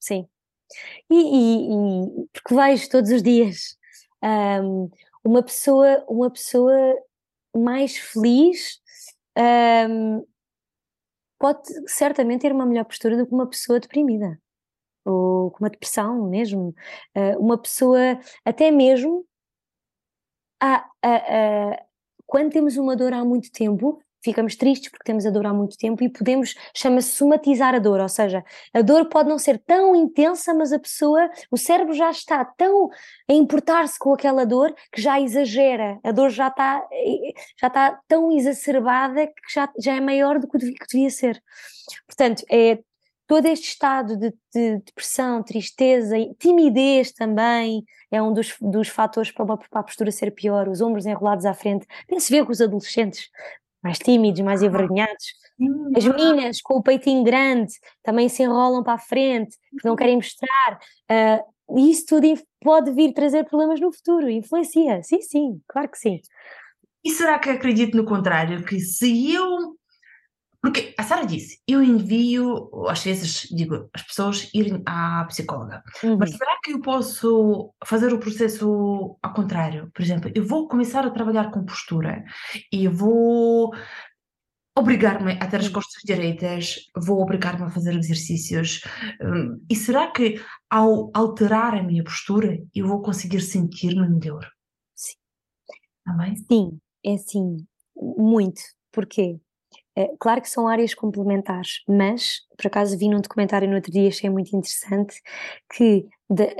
sim. 0.00 0.28
E, 1.10 1.14
e, 1.14 2.24
e 2.24 2.28
porque 2.32 2.54
vejo 2.54 2.88
todos 2.88 3.10
os 3.10 3.22
dias 3.22 3.76
um, 4.62 4.90
uma 5.22 5.42
pessoa, 5.42 6.04
uma 6.08 6.30
pessoa 6.30 6.74
mais 7.54 7.96
feliz 7.96 8.80
um, 9.88 10.26
pode 11.38 11.62
certamente 11.88 12.42
ter 12.42 12.52
uma 12.52 12.66
melhor 12.66 12.84
postura 12.84 13.16
do 13.16 13.26
que 13.26 13.34
uma 13.34 13.48
pessoa 13.48 13.78
deprimida 13.78 14.40
ou 15.04 15.50
com 15.50 15.64
uma 15.64 15.70
depressão 15.70 16.28
mesmo. 16.28 16.74
Uh, 17.14 17.38
uma 17.38 17.58
pessoa, 17.58 18.18
até 18.44 18.70
mesmo, 18.70 19.26
a, 20.60 20.76
a, 21.02 21.16
a, 21.72 21.84
quando 22.26 22.52
temos 22.52 22.76
uma 22.76 22.96
dor 22.96 23.12
há 23.12 23.24
muito 23.24 23.52
tempo, 23.52 24.02
ficamos 24.24 24.56
tristes 24.56 24.90
porque 24.90 25.04
temos 25.04 25.26
a 25.26 25.30
dor 25.30 25.46
há 25.46 25.52
muito 25.52 25.76
tempo 25.76 26.02
e 26.02 26.08
podemos, 26.08 26.54
chama-se 26.74 27.10
somatizar 27.10 27.74
a 27.74 27.78
dor, 27.78 28.00
ou 28.00 28.08
seja, 28.08 28.42
a 28.72 28.80
dor 28.80 29.08
pode 29.08 29.28
não 29.28 29.38
ser 29.38 29.58
tão 29.58 29.94
intensa, 29.94 30.54
mas 30.54 30.72
a 30.72 30.78
pessoa, 30.78 31.30
o 31.50 31.58
cérebro 31.58 31.92
já 31.92 32.10
está 32.10 32.44
tão 32.44 32.88
a 33.28 33.32
importar-se 33.32 33.98
com 33.98 34.14
aquela 34.14 34.46
dor 34.46 34.74
que 34.90 35.00
já 35.00 35.20
exagera, 35.20 35.98
a 36.02 36.10
dor 36.10 36.30
já 36.30 36.48
está, 36.48 36.82
já 37.60 37.66
está 37.66 38.00
tão 38.08 38.32
exacerbada 38.32 39.26
que 39.26 39.54
já, 39.54 39.68
já 39.78 39.94
é 39.94 40.00
maior 40.00 40.38
do 40.38 40.48
que 40.48 40.58
devia 40.90 41.10
ser. 41.10 41.42
Portanto, 42.06 42.42
é 42.50 42.78
todo 43.26 43.46
este 43.46 43.68
estado 43.68 44.16
de, 44.16 44.30
de 44.54 44.78
depressão, 44.78 45.42
tristeza, 45.42 46.16
timidez 46.38 47.12
também 47.12 47.84
é 48.10 48.22
um 48.22 48.32
dos, 48.32 48.54
dos 48.60 48.88
fatores 48.88 49.30
para, 49.32 49.56
para 49.56 49.80
a 49.80 49.82
postura 49.82 50.10
ser 50.10 50.30
pior, 50.30 50.68
os 50.68 50.80
ombros 50.80 51.06
enrolados 51.06 51.44
à 51.44 51.52
frente. 51.52 51.86
Tem-se 52.06 52.30
ver 52.30 52.44
com 52.44 52.52
os 52.52 52.60
adolescentes, 52.60 53.28
mais 53.84 53.98
tímidos, 53.98 54.40
mais 54.40 54.62
envergonhados. 54.62 55.24
As 55.94 56.04
meninas 56.04 56.60
com 56.62 56.78
o 56.78 56.82
peitinho 56.82 57.22
grande 57.22 57.72
também 58.02 58.28
se 58.28 58.42
enrolam 58.42 58.82
para 58.82 58.94
a 58.94 58.98
frente, 58.98 59.56
porque 59.70 59.86
não 59.86 59.94
querem 59.94 60.16
mostrar. 60.16 60.78
Uh, 61.68 61.88
isso 61.90 62.06
tudo 62.06 62.26
pode 62.60 62.90
vir 62.92 63.12
trazer 63.12 63.44
problemas 63.44 63.78
no 63.80 63.92
futuro, 63.92 64.28
influencia. 64.28 65.02
Sim, 65.02 65.20
sim, 65.20 65.60
claro 65.68 65.88
que 65.90 65.98
sim. 65.98 66.20
E 67.04 67.10
será 67.10 67.38
que 67.38 67.50
acredito 67.50 67.96
no 67.96 68.04
contrário? 68.04 68.64
Que 68.64 68.80
se 68.80 69.32
eu 69.32 69.76
porque 70.64 70.94
a 70.96 71.02
Sara 71.02 71.26
disse, 71.26 71.60
eu 71.68 71.82
envio, 71.82 72.70
às 72.88 73.04
vezes, 73.04 73.46
digo, 73.50 73.90
as 73.92 74.02
pessoas 74.02 74.48
irem 74.54 74.82
à 74.86 75.22
psicóloga. 75.26 75.82
Uhum. 76.02 76.16
Mas 76.16 76.30
será 76.30 76.58
que 76.64 76.72
eu 76.72 76.80
posso 76.80 77.74
fazer 77.84 78.14
o 78.14 78.18
processo 78.18 79.14
ao 79.22 79.34
contrário? 79.34 79.90
Por 79.94 80.00
exemplo, 80.00 80.32
eu 80.34 80.42
vou 80.42 80.66
começar 80.66 81.06
a 81.06 81.10
trabalhar 81.10 81.50
com 81.50 81.66
postura 81.66 82.24
e 82.72 82.88
vou 82.88 83.74
obrigar-me 84.74 85.32
a 85.32 85.46
ter 85.46 85.60
as 85.60 85.68
costas 85.68 86.02
direitas, 86.02 86.76
vou 86.96 87.20
obrigar-me 87.20 87.64
a 87.64 87.70
fazer 87.70 87.94
exercícios. 87.94 88.80
Hum, 89.20 89.62
e 89.70 89.76
será 89.76 90.10
que 90.12 90.40
ao 90.70 91.10
alterar 91.12 91.74
a 91.74 91.82
minha 91.82 92.02
postura 92.02 92.58
eu 92.74 92.88
vou 92.88 93.02
conseguir 93.02 93.42
sentir-me 93.42 94.08
melhor? 94.08 94.50
Sim. 94.94 95.16
Também? 96.06 96.36
Sim, 96.36 96.80
é 97.04 97.18
sim, 97.18 97.66
muito. 97.94 98.62
Porquê? 98.90 99.38
É, 99.96 100.10
claro 100.18 100.42
que 100.42 100.50
são 100.50 100.66
áreas 100.66 100.92
complementares, 100.92 101.82
mas 101.88 102.40
por 102.56 102.66
acaso 102.66 102.98
vi 102.98 103.08
num 103.08 103.20
documentário 103.20 103.68
no 103.68 103.76
outro 103.76 103.92
dia, 103.92 104.08
achei 104.08 104.28
muito 104.28 104.48
interessante, 104.48 105.20
que 105.72 106.06
de, 106.28 106.56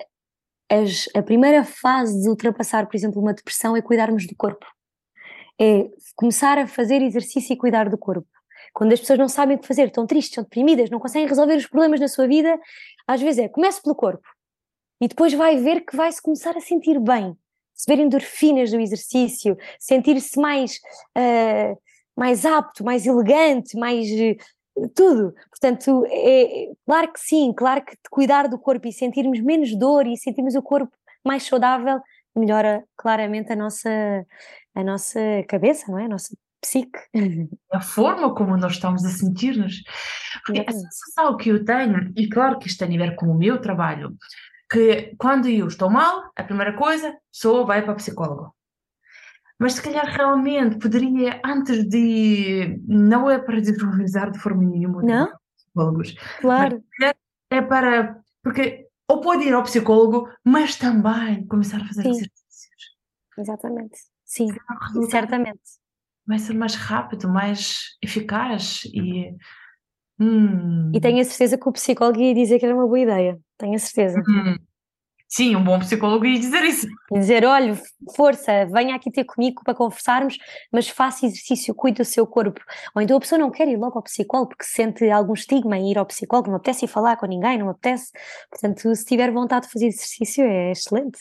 as, 0.71 1.09
a 1.15 1.23
primeira 1.23 1.65
fase 1.65 2.21
de 2.23 2.29
ultrapassar, 2.29 2.87
por 2.87 2.97
exemplo, 2.97 3.21
uma 3.21 3.35
depressão 3.35 3.77
é 3.77 3.83
cuidarmos 3.83 4.27
do 4.27 4.37
corpo. 4.37 4.67
É 5.61 5.89
começar 6.17 6.59
a 6.59 6.67
fazer 6.67 7.03
exercício 7.03 7.53
e 7.53 7.57
cuidar 7.57 7.89
do 7.89 7.99
corpo. 7.99 8.29
Quando 8.73 8.93
as 8.93 9.01
pessoas 9.01 9.19
não 9.19 9.29
sabem 9.29 9.57
o 9.57 9.61
que 9.61 9.67
fazer, 9.67 9.87
estão 9.87 10.07
tristes, 10.07 10.31
estão 10.31 10.45
deprimidas, 10.45 10.91
não 10.91 10.99
conseguem 10.99 11.29
resolver 11.29 11.57
os 11.57 11.67
problemas 11.67 12.01
na 12.01 12.09
sua 12.09 12.27
vida, 12.27 12.59
às 13.07 13.21
vezes 13.21 13.45
é 13.45 13.49
comece 13.49 13.83
pelo 13.83 13.95
corpo 13.95 14.27
e 15.01 15.09
depois 15.09 15.33
vai 15.33 15.57
ver 15.57 15.85
que 15.85 15.97
vai 15.97 16.11
se 16.11 16.23
começar 16.23 16.57
a 16.57 16.61
sentir 16.61 16.99
bem, 16.99 17.37
receber 17.77 18.03
endorfinas 18.03 18.71
do 18.71 18.81
exercício, 18.81 19.57
sentir-se 19.79 20.41
mais. 20.41 20.79
Uh, 21.17 21.77
mais 22.17 22.45
apto, 22.45 22.85
mais 22.85 23.07
elegante, 23.07 23.77
mais 23.77 24.09
eh, 24.11 24.37
tudo. 24.95 25.35
Portanto, 25.51 26.05
é, 26.09 26.73
claro 26.87 27.13
que 27.13 27.21
sim, 27.21 27.53
claro 27.53 27.85
que 27.85 27.97
cuidar 28.11 28.49
do 28.49 28.59
corpo 28.59 28.87
e 28.87 28.93
sentirmos 28.93 29.41
menos 29.41 29.77
dor 29.77 30.07
e 30.07 30.17
sentirmos 30.17 30.55
o 30.55 30.63
corpo 30.63 30.93
mais 31.25 31.45
saudável 31.45 32.01
melhora 32.37 32.85
claramente 32.97 33.53
a 33.53 33.57
nossa, 33.57 34.27
a 34.75 34.85
nossa 34.85 35.21
cabeça, 35.49 35.91
não 35.91 35.99
é? 35.99 36.05
A 36.05 36.09
nossa 36.09 36.37
psique. 36.61 36.99
A 37.73 37.81
forma 37.81 38.35
como 38.35 38.57
nós 38.57 38.73
estamos 38.73 39.05
a 39.05 39.11
sentir-nos. 39.11 39.83
Porque 40.47 40.65
a 40.67 40.73
sensação 40.73 41.37
que 41.37 41.51
eu 41.51 41.65
tenho, 41.65 42.13
e 42.17 42.29
claro 42.29 42.59
que 42.59 42.69
isto 42.69 42.87
tem 42.87 42.97
a 42.97 43.07
ver 43.07 43.17
com 43.17 43.27
o 43.27 43.35
meu 43.35 43.61
trabalho, 43.61 44.17
que 44.71 45.15
quando 45.19 45.49
eu 45.49 45.67
estou 45.67 45.91
mal, 45.91 46.31
a 46.37 46.43
primeira 46.43 46.75
coisa, 46.75 47.17
sou 47.33 47.67
vai 47.67 47.83
para 47.83 47.93
o 47.93 47.97
psicólogo. 47.97 48.54
Mas 49.59 49.75
se 49.75 49.83
calhar 49.83 50.07
realmente 50.07 50.79
poderia, 50.79 51.41
antes 51.45 51.89
de. 51.89 52.81
Não 52.87 53.31
é 53.31 53.39
para 53.39 53.61
desvalorizar 53.61 54.31
de 54.31 54.39
forma 54.39 54.65
nenhuma 54.65 55.03
não? 55.03 55.29
psicólogos. 55.57 56.15
Claro. 56.41 56.83
É 57.51 57.63
para. 57.63 58.21
Porque 58.43 58.87
ou 59.09 59.21
pode 59.21 59.45
ir 59.45 59.53
ao 59.53 59.63
psicólogo, 59.63 60.29
mas 60.45 60.77
também 60.77 61.47
começar 61.47 61.81
a 61.81 61.87
fazer 61.87 62.03
Sim. 62.03 62.11
exercícios. 62.11 62.97
Exatamente. 63.39 63.99
Sim, 64.25 64.49
certamente. 65.11 65.61
Vai 66.27 66.39
ser 66.39 66.55
mais 66.55 66.75
rápido, 66.75 67.29
mais 67.29 67.97
eficaz 68.03 68.83
e. 68.87 69.35
Hum. 70.19 70.93
E 70.95 71.01
tenho 71.01 71.21
a 71.21 71.25
certeza 71.25 71.59
que 71.59 71.69
o 71.69 71.73
psicólogo 71.73 72.21
ia 72.21 72.35
dizer 72.35 72.59
que 72.59 72.65
era 72.65 72.75
uma 72.75 72.87
boa 72.87 73.01
ideia. 73.01 73.39
Tenho 73.59 73.75
a 73.75 73.79
certeza. 73.79 74.21
Hum. 74.21 74.57
Sim, 75.35 75.57
um 75.57 75.65
bom 75.65 75.81
psicólogo 75.81 76.25
ia 76.27 76.39
dizer 76.39 76.63
isso. 76.63 76.87
E 77.11 77.19
dizer: 77.19 77.45
olha, 77.45 77.77
força, 78.15 78.67
venha 78.67 78.95
aqui 78.95 79.11
ter 79.11 79.25
comigo 79.25 79.63
para 79.65 79.75
conversarmos, 79.75 80.39
mas 80.73 80.89
faça 80.89 81.27
exercício, 81.27 81.75
cuide 81.75 81.97
do 81.97 82.05
seu 82.05 82.25
corpo. 82.25 82.61
Ou 82.95 83.03
então 83.03 83.17
a 83.17 83.21
pessoa 83.21 83.37
não 83.37 83.51
quer 83.51 83.67
ir 83.67 83.77
logo 83.77 83.99
ao 83.99 84.03
psicólogo 84.05 84.51
porque 84.51 84.65
sente 84.65 85.11
algum 85.11 85.33
estigma 85.33 85.77
em 85.77 85.91
ir 85.91 85.99
ao 85.99 86.07
psicólogo, 86.07 86.51
não 86.51 86.59
apetece 86.59 86.85
ir 86.85 86.89
falar 86.89 87.17
com 87.17 87.27
ninguém, 87.27 87.59
não 87.59 87.69
apetece. 87.69 88.13
Portanto, 88.49 88.95
se 88.95 89.05
tiver 89.05 89.33
vontade 89.33 89.67
de 89.67 89.73
fazer 89.73 89.87
exercício, 89.87 90.45
é 90.45 90.71
excelente. 90.71 91.19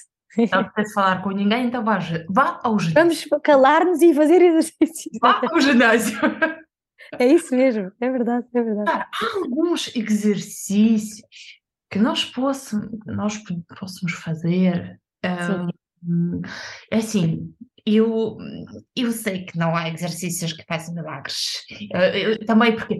Não 0.51 0.59
apetece 0.59 0.93
falar 0.93 1.23
com 1.23 1.31
ninguém, 1.31 1.65
então 1.65 1.83
vá, 1.83 1.97
vá 2.29 2.59
ao 2.63 2.77
ginásio. 2.77 3.29
Vamos 3.29 3.41
calar-nos 3.43 3.99
e 4.03 4.13
fazer 4.13 4.43
exercício. 4.43 5.09
Vá 5.19 5.41
ao 5.51 5.59
ginásio. 5.59 6.19
É 7.19 7.25
isso 7.25 7.55
mesmo, 7.55 7.91
é 7.99 8.09
verdade, 8.09 8.45
é 8.53 8.61
verdade. 8.61 8.91
há 8.91 9.09
alguns 9.37 9.93
exercícios 9.95 11.62
que 11.93 11.99
nós 11.99 12.25
possamos, 12.25 12.89
nós 13.05 13.37
possamos 13.77 14.13
fazer. 14.13 14.99
Um, 16.03 16.41
é 16.89 16.97
assim, 16.97 17.53
eu, 17.85 18.35
eu 18.95 19.11
sei 19.11 19.45
que 19.45 19.55
não 19.59 19.75
há 19.75 19.89
exercícios 19.89 20.53
que 20.53 20.65
fazem 20.65 20.95
milagres. 20.95 21.63
Eu, 21.91 21.99
eu, 21.99 22.45
também 22.47 22.75
porque 22.75 22.99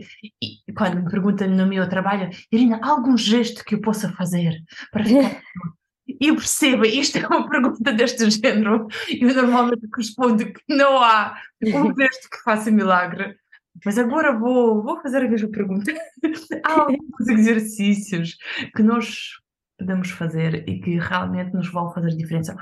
quando 0.78 1.02
me 1.02 1.10
perguntam 1.10 1.50
no 1.50 1.66
meu 1.66 1.90
trabalho, 1.90 2.30
Irina, 2.52 2.80
há 2.84 2.90
algum 2.92 3.18
gesto 3.18 3.66
que 3.66 3.74
eu 3.74 3.82
possa 3.82 4.14
fazer 4.14 4.62
para 4.92 5.04
ficar 5.04 5.42
eu 6.22 6.36
percebo, 6.36 6.86
isto 6.86 7.18
é 7.18 7.26
uma 7.26 7.50
pergunta 7.50 7.94
deste 7.94 8.30
género, 8.30 8.88
eu 9.10 9.34
normalmente 9.34 9.88
respondo 9.96 10.46
que 10.46 10.62
não 10.70 11.02
há 11.02 11.36
um 11.66 11.96
gesto 11.98 12.30
que 12.30 12.44
faça 12.44 12.70
milagre. 12.70 13.38
Mas 13.86 13.98
agora 13.98 14.38
vou, 14.38 14.84
vou 14.84 15.02
fazer 15.02 15.24
a 15.24 15.30
mesma 15.30 15.50
pergunta. 15.50 15.92
Há 16.66 16.82
alguns 16.82 17.28
exercícios 17.28 18.38
que 18.76 18.84
nós 18.84 19.32
podemos 19.78 20.10
fazer 20.12 20.68
e 20.68 20.80
que 20.80 20.98
realmente 21.00 21.54
nos 21.54 21.72
vão 21.72 21.92
fazer 21.92 22.10
diferença. 22.16 22.56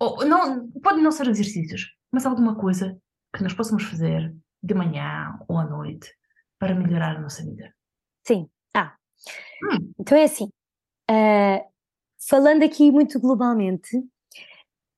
Ou, 0.00 0.24
não, 0.26 0.68
pode 0.82 1.00
não 1.00 1.12
ser 1.12 1.28
exercícios, 1.28 1.86
mas 2.10 2.26
alguma 2.26 2.56
coisa 2.56 2.98
que 3.34 3.42
nós 3.42 3.54
possamos 3.54 3.84
fazer 3.84 4.34
de 4.62 4.74
manhã 4.74 5.38
ou 5.48 5.58
à 5.58 5.64
noite 5.64 6.10
para 6.58 6.74
melhorar 6.74 7.16
a 7.16 7.20
nossa 7.20 7.44
vida. 7.44 7.72
Sim. 8.26 8.48
Ah, 8.74 8.96
hum. 9.62 9.92
então 9.98 10.16
é 10.16 10.24
assim. 10.24 10.50
Uh, 11.10 11.62
falando 12.28 12.62
aqui 12.62 12.90
muito 12.90 13.20
globalmente, 13.20 14.02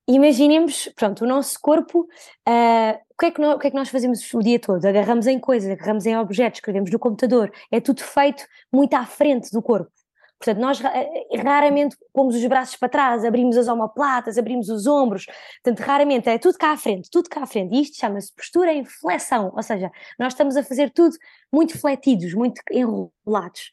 imaginemos, 0.09 0.89
pronto, 0.95 1.25
o 1.25 1.29
nosso 1.29 1.59
corpo, 1.61 2.03
uh, 2.49 3.06
o, 3.17 3.19
que 3.19 3.27
é 3.27 3.31
que 3.31 3.41
nós, 3.41 3.57
o 3.57 3.59
que 3.59 3.67
é 3.69 3.71
que 3.71 3.77
nós 3.77 3.89
fazemos 3.89 4.35
o 4.35 4.41
dia 4.41 4.61
todo? 4.61 4.85
Agarramos 4.85 5.27
em 5.27 5.39
coisas, 5.39 5.71
agarramos 5.71 6.05
em 6.05 6.17
objetos, 6.19 6.59
escrevemos 6.59 6.91
no 6.91 6.99
computador, 6.99 7.51
é 7.71 7.81
tudo 7.81 8.03
feito 8.03 8.45
muito 8.71 8.93
à 8.93 9.07
frente 9.07 9.51
do 9.51 9.63
corpo. 9.63 9.91
Portanto, 10.39 10.61
nós 10.61 10.79
eh, 10.85 11.43
raramente 11.43 11.97
pomos 12.13 12.37
os 12.37 12.45
braços 12.45 12.77
para 12.77 12.91
trás, 12.91 13.25
abrimos 13.25 13.57
as 13.57 13.69
omoplatas, 13.69 14.37
abrimos 14.37 14.69
os 14.69 14.87
ombros, 14.87 15.25
portanto, 15.65 15.87
raramente 15.87 16.29
é 16.29 16.37
tudo 16.37 16.59
cá 16.59 16.73
à 16.73 16.77
frente, 16.77 17.09
tudo 17.11 17.31
cá 17.31 17.45
à 17.45 17.47
frente. 17.47 17.75
E 17.75 17.81
isto 17.81 17.97
chama-se 17.97 18.35
postura 18.35 18.71
em 18.71 18.85
flexão, 18.85 19.51
ou 19.57 19.63
seja, 19.63 19.91
nós 20.19 20.35
estamos 20.35 20.55
a 20.55 20.63
fazer 20.63 20.91
tudo 20.91 21.17
muito 21.51 21.79
fletidos, 21.79 22.35
muito 22.35 22.61
enrolados. 22.71 23.71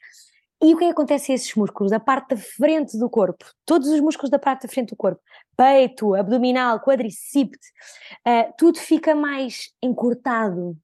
E 0.64 0.74
o 0.74 0.78
que, 0.78 0.86
é 0.86 0.88
que 0.88 0.94
acontece 0.94 1.34
a 1.34 1.36
esses 1.36 1.54
músculos? 1.56 1.92
A 1.92 2.00
parte 2.00 2.30
da 2.30 2.38
frente 2.38 2.98
do 2.98 3.10
corpo, 3.10 3.44
todos 3.66 3.90
os 3.90 4.00
músculos 4.00 4.30
da 4.30 4.40
parte 4.40 4.62
da 4.66 4.70
frente 4.70 4.92
do 4.92 4.96
corpo, 4.96 5.22
peito, 5.58 6.16
abdominal, 6.16 6.80
quadricípede, 6.80 7.68
uh, 8.26 8.54
tudo 8.58 8.80
fica 8.80 9.14
mais 9.14 9.74
encurtado, 9.84 10.78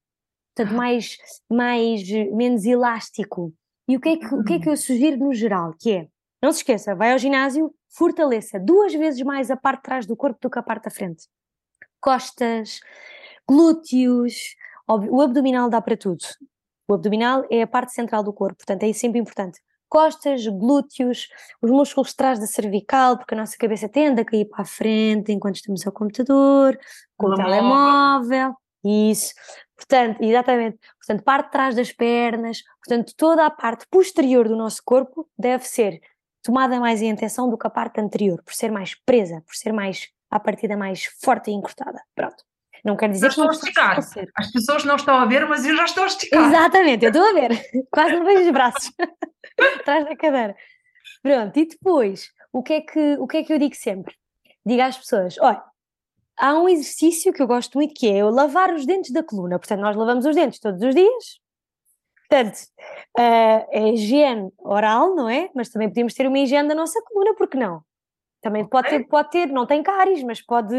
portanto, 0.54 0.76
mais, 0.76 1.16
mais, 1.50 2.04
menos 2.34 2.66
elástico. 2.66 3.54
E 3.88 3.96
o 3.96 4.02
que, 4.02 4.10
é 4.10 4.18
que, 4.18 4.36
o 4.36 4.44
que 4.44 4.54
é 4.56 4.60
que 4.60 4.70
eu 4.70 4.76
sugiro 4.76 5.16
no 5.18 5.34
geral? 5.34 5.74
Que 5.80 5.92
é, 5.94 6.08
não 6.44 6.52
se 6.52 6.58
esqueça, 6.58 6.94
vai 6.94 7.14
ao 7.14 7.18
ginásio, 7.18 7.74
fortaleça 7.88 8.60
duas 8.60 8.94
vezes 8.94 9.22
mais 9.22 9.50
a 9.50 9.56
parte 9.56 9.78
de 9.78 9.84
trás 9.84 10.06
do 10.06 10.18
corpo 10.18 10.40
do 10.42 10.50
que 10.50 10.60
a 10.60 10.64
parte 10.64 10.84
da 10.84 10.92
frente. 10.92 11.26
Costas, 12.02 12.82
glúteos, 13.48 14.56
o 14.86 15.22
abdominal 15.22 15.70
dá 15.70 15.82
para 15.82 15.96
tudo. 15.96 16.26
O 16.86 16.96
abdominal 16.96 17.46
é 17.50 17.62
a 17.62 17.68
parte 17.68 17.94
central 17.94 18.24
do 18.24 18.34
corpo, 18.34 18.58
portanto 18.58 18.84
é 18.84 18.92
sempre 18.92 19.20
importante 19.20 19.62
costas, 19.90 20.46
glúteos, 20.48 21.28
os 21.62 21.72
músculos 21.72 22.12
de 22.12 22.16
trás 22.16 22.40
da 22.40 22.48
cervical, 22.48 23.18
porque 23.18 23.34
a 23.34 23.38
nossa 23.38 23.58
cabeça 23.58 23.90
tende 23.90 24.22
a 24.22 24.26
cair 24.26 24.46
para 24.46 24.62
a 24.62 24.66
frente 24.66 25.32
enquanto 25.32 25.56
estamos 25.56 25.86
ao 25.86 25.92
computador, 25.92 26.80
com 27.18 27.28
o 27.28 27.36
telemóvel, 27.36 28.54
isso. 28.84 29.34
Portanto, 29.76 30.22
exatamente, 30.22 30.78
portanto, 31.00 31.24
parte 31.24 31.46
de 31.46 31.52
trás 31.52 31.76
das 31.76 31.92
pernas, 31.92 32.62
portanto, 32.86 33.14
toda 33.18 33.46
a 33.46 33.50
parte 33.50 33.86
posterior 33.90 34.48
do 34.48 34.56
nosso 34.56 34.82
corpo 34.86 35.28
deve 35.38 35.66
ser 35.66 36.00
tomada 36.44 36.80
mais 36.80 37.02
em 37.02 37.12
atenção 37.12 37.50
do 37.50 37.58
que 37.58 37.68
a 37.68 37.70
parte 37.70 38.00
anterior, 38.00 38.42
por 38.44 38.54
ser 38.54 38.72
mais 38.72 38.96
presa, 39.06 39.42
por 39.46 39.56
ser 39.56 39.74
mais, 39.74 40.10
à 40.30 40.40
partida, 40.40 40.78
mais 40.78 41.06
forte 41.22 41.50
e 41.50 41.54
encurtada. 41.54 42.02
Pronto. 42.16 42.49
Não 42.84 42.96
quer 42.96 43.10
dizer 43.10 43.28
que 43.28 43.32
estou 43.32 43.50
a 43.50 43.52
esticar. 43.52 44.00
As 44.36 44.52
pessoas 44.52 44.84
não 44.86 44.96
estão 44.96 45.16
a 45.16 45.26
ver, 45.26 45.48
mas 45.48 45.66
eu 45.66 45.76
já 45.76 45.86
estou 45.86 46.04
a 46.04 46.08
esticar. 46.08 46.48
Exatamente, 46.48 47.06
eu 47.06 47.12
estou 47.12 47.24
a 47.24 47.34
ver. 47.34 47.50
Quase 47.92 48.16
não 48.16 48.26
vejo 48.26 48.42
os 48.42 48.52
braços 48.52 48.92
atrás 49.80 50.06
da 50.06 50.16
cadeira. 50.16 50.56
Pronto, 51.22 51.58
e 51.58 51.66
depois, 51.66 52.30
o 52.52 52.64
que, 52.64 52.74
é 52.74 52.82
que, 52.82 53.18
o 53.20 53.28
que 53.28 53.38
é 53.38 53.44
que 53.44 53.54
eu 53.54 53.60
digo 53.60 53.76
sempre? 53.76 54.16
Digo 54.66 54.82
às 54.82 54.98
pessoas: 54.98 55.38
olha, 55.40 55.62
há 56.38 56.54
um 56.58 56.70
exercício 56.70 57.34
que 57.34 57.42
eu 57.42 57.48
gosto 57.48 57.78
muito 57.78 57.94
que 57.94 58.08
é 58.08 58.18
eu 58.18 58.30
lavar 58.30 58.74
os 58.74 58.86
dentes 58.86 59.12
da 59.12 59.24
coluna. 59.24 59.60
Portanto, 59.60 59.82
nós 59.82 59.96
lavamos 59.96 60.26
os 60.26 60.36
dentes 60.36 60.60
todos 60.60 60.82
os 60.82 60.96
dias. 60.96 61.40
Portanto, 62.30 62.58
uh, 63.18 63.68
é 63.72 63.90
higiene 63.94 64.52
oral, 64.60 65.16
não 65.16 65.28
é? 65.28 65.50
Mas 65.56 65.70
também 65.70 65.90
podemos 65.90 66.14
ter 66.14 66.28
uma 66.28 66.38
higiene 66.38 66.70
da 66.70 66.76
nossa 66.76 67.02
coluna, 67.04 67.34
porque 67.36 67.58
não? 67.58 67.84
Também 68.42 68.66
pode 68.66 68.90
ter, 68.90 69.08
pode 69.08 69.30
ter, 69.32 69.48
não 69.48 69.66
tem 69.66 69.84
cáries, 69.84 70.24
mas 70.24 70.42
pode. 70.42 70.74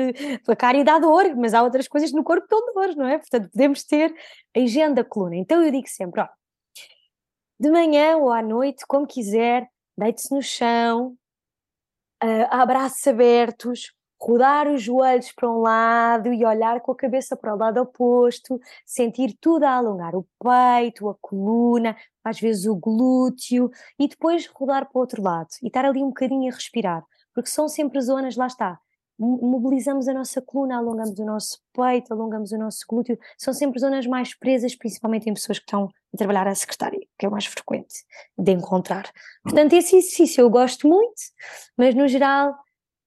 A 0.49 0.57
cárie 0.57 0.83
dá 0.83 0.99
dor, 0.99 1.37
mas 1.37 1.53
há 1.53 1.62
outras 1.62 1.87
coisas 1.87 2.12
no 2.12 2.25
corpo 2.25 2.46
que 2.46 2.55
dão 2.55 2.73
dor, 2.73 2.96
não 2.96 3.07
é? 3.07 3.18
Portanto, 3.18 3.51
podemos 3.51 3.85
ter 3.85 4.14
a 4.57 4.59
higiene 4.59 4.94
da 4.94 5.05
coluna. 5.05 5.37
Então 5.37 5.62
eu 5.62 5.70
digo 5.70 5.87
sempre: 5.87 6.23
ó, 6.23 6.29
de 7.59 7.70
manhã 7.70 8.16
ou 8.16 8.33
à 8.33 8.40
noite, 8.40 8.87
como 8.87 9.07
quiser, 9.07 9.68
deite-se 9.96 10.35
no 10.35 10.42
chão, 10.42 11.14
uh, 12.25 12.46
abraços 12.51 13.07
abertos, 13.07 13.92
rodar 14.18 14.66
os 14.66 14.83
joelhos 14.83 15.31
para 15.33 15.51
um 15.51 15.59
lado 15.61 16.33
e 16.33 16.44
olhar 16.44 16.81
com 16.81 16.92
a 16.92 16.96
cabeça 16.96 17.37
para 17.37 17.55
o 17.55 17.59
lado 17.59 17.79
oposto, 17.83 18.59
sentir 18.87 19.37
tudo 19.38 19.64
a 19.64 19.73
alongar, 19.73 20.14
o 20.14 20.27
peito, 20.42 21.11
a 21.11 21.14
coluna, 21.20 21.94
às 22.25 22.40
vezes 22.40 22.64
o 22.64 22.75
glúteo, 22.75 23.70
e 23.99 24.09
depois 24.09 24.46
rodar 24.46 24.87
para 24.90 24.99
o 24.99 25.01
outro 25.01 25.23
lado 25.23 25.49
e 25.62 25.66
estar 25.66 25.85
ali 25.85 26.03
um 26.03 26.09
bocadinho 26.09 26.51
a 26.51 26.55
respirar 26.55 27.05
porque 27.40 27.50
são 27.50 27.68
sempre 27.70 27.98
zonas, 28.03 28.37
lá 28.37 28.46
está, 28.46 28.79
mobilizamos 29.18 30.07
a 30.09 30.12
nossa 30.12 30.42
coluna, 30.42 30.76
alongamos 30.76 31.18
o 31.18 31.24
nosso 31.24 31.59
peito, 31.72 32.12
alongamos 32.12 32.53
o 32.53 32.59
nosso 32.59 32.85
glúteo, 32.87 33.18
são 33.38 33.55
sempre 33.55 33.81
zonas 33.81 34.07
mais 34.07 34.35
presas, 34.35 34.74
principalmente 34.74 35.29
em 35.29 35.33
pessoas 35.33 35.59
que 35.59 35.64
estão 35.64 35.88
a 36.12 36.16
trabalhar 36.18 36.46
a 36.46 36.55
secretária, 36.55 37.00
que 37.18 37.24
é 37.24 37.29
o 37.29 37.33
mais 37.33 37.46
frequente 37.46 38.05
de 38.37 38.53
encontrar. 38.53 39.11
Portanto, 39.42 39.72
esse 39.72 39.96
exercício 39.96 40.42
eu 40.42 40.50
gosto 40.50 40.87
muito, 40.87 41.14
mas 41.79 41.94
no 41.94 42.07
geral, 42.07 42.55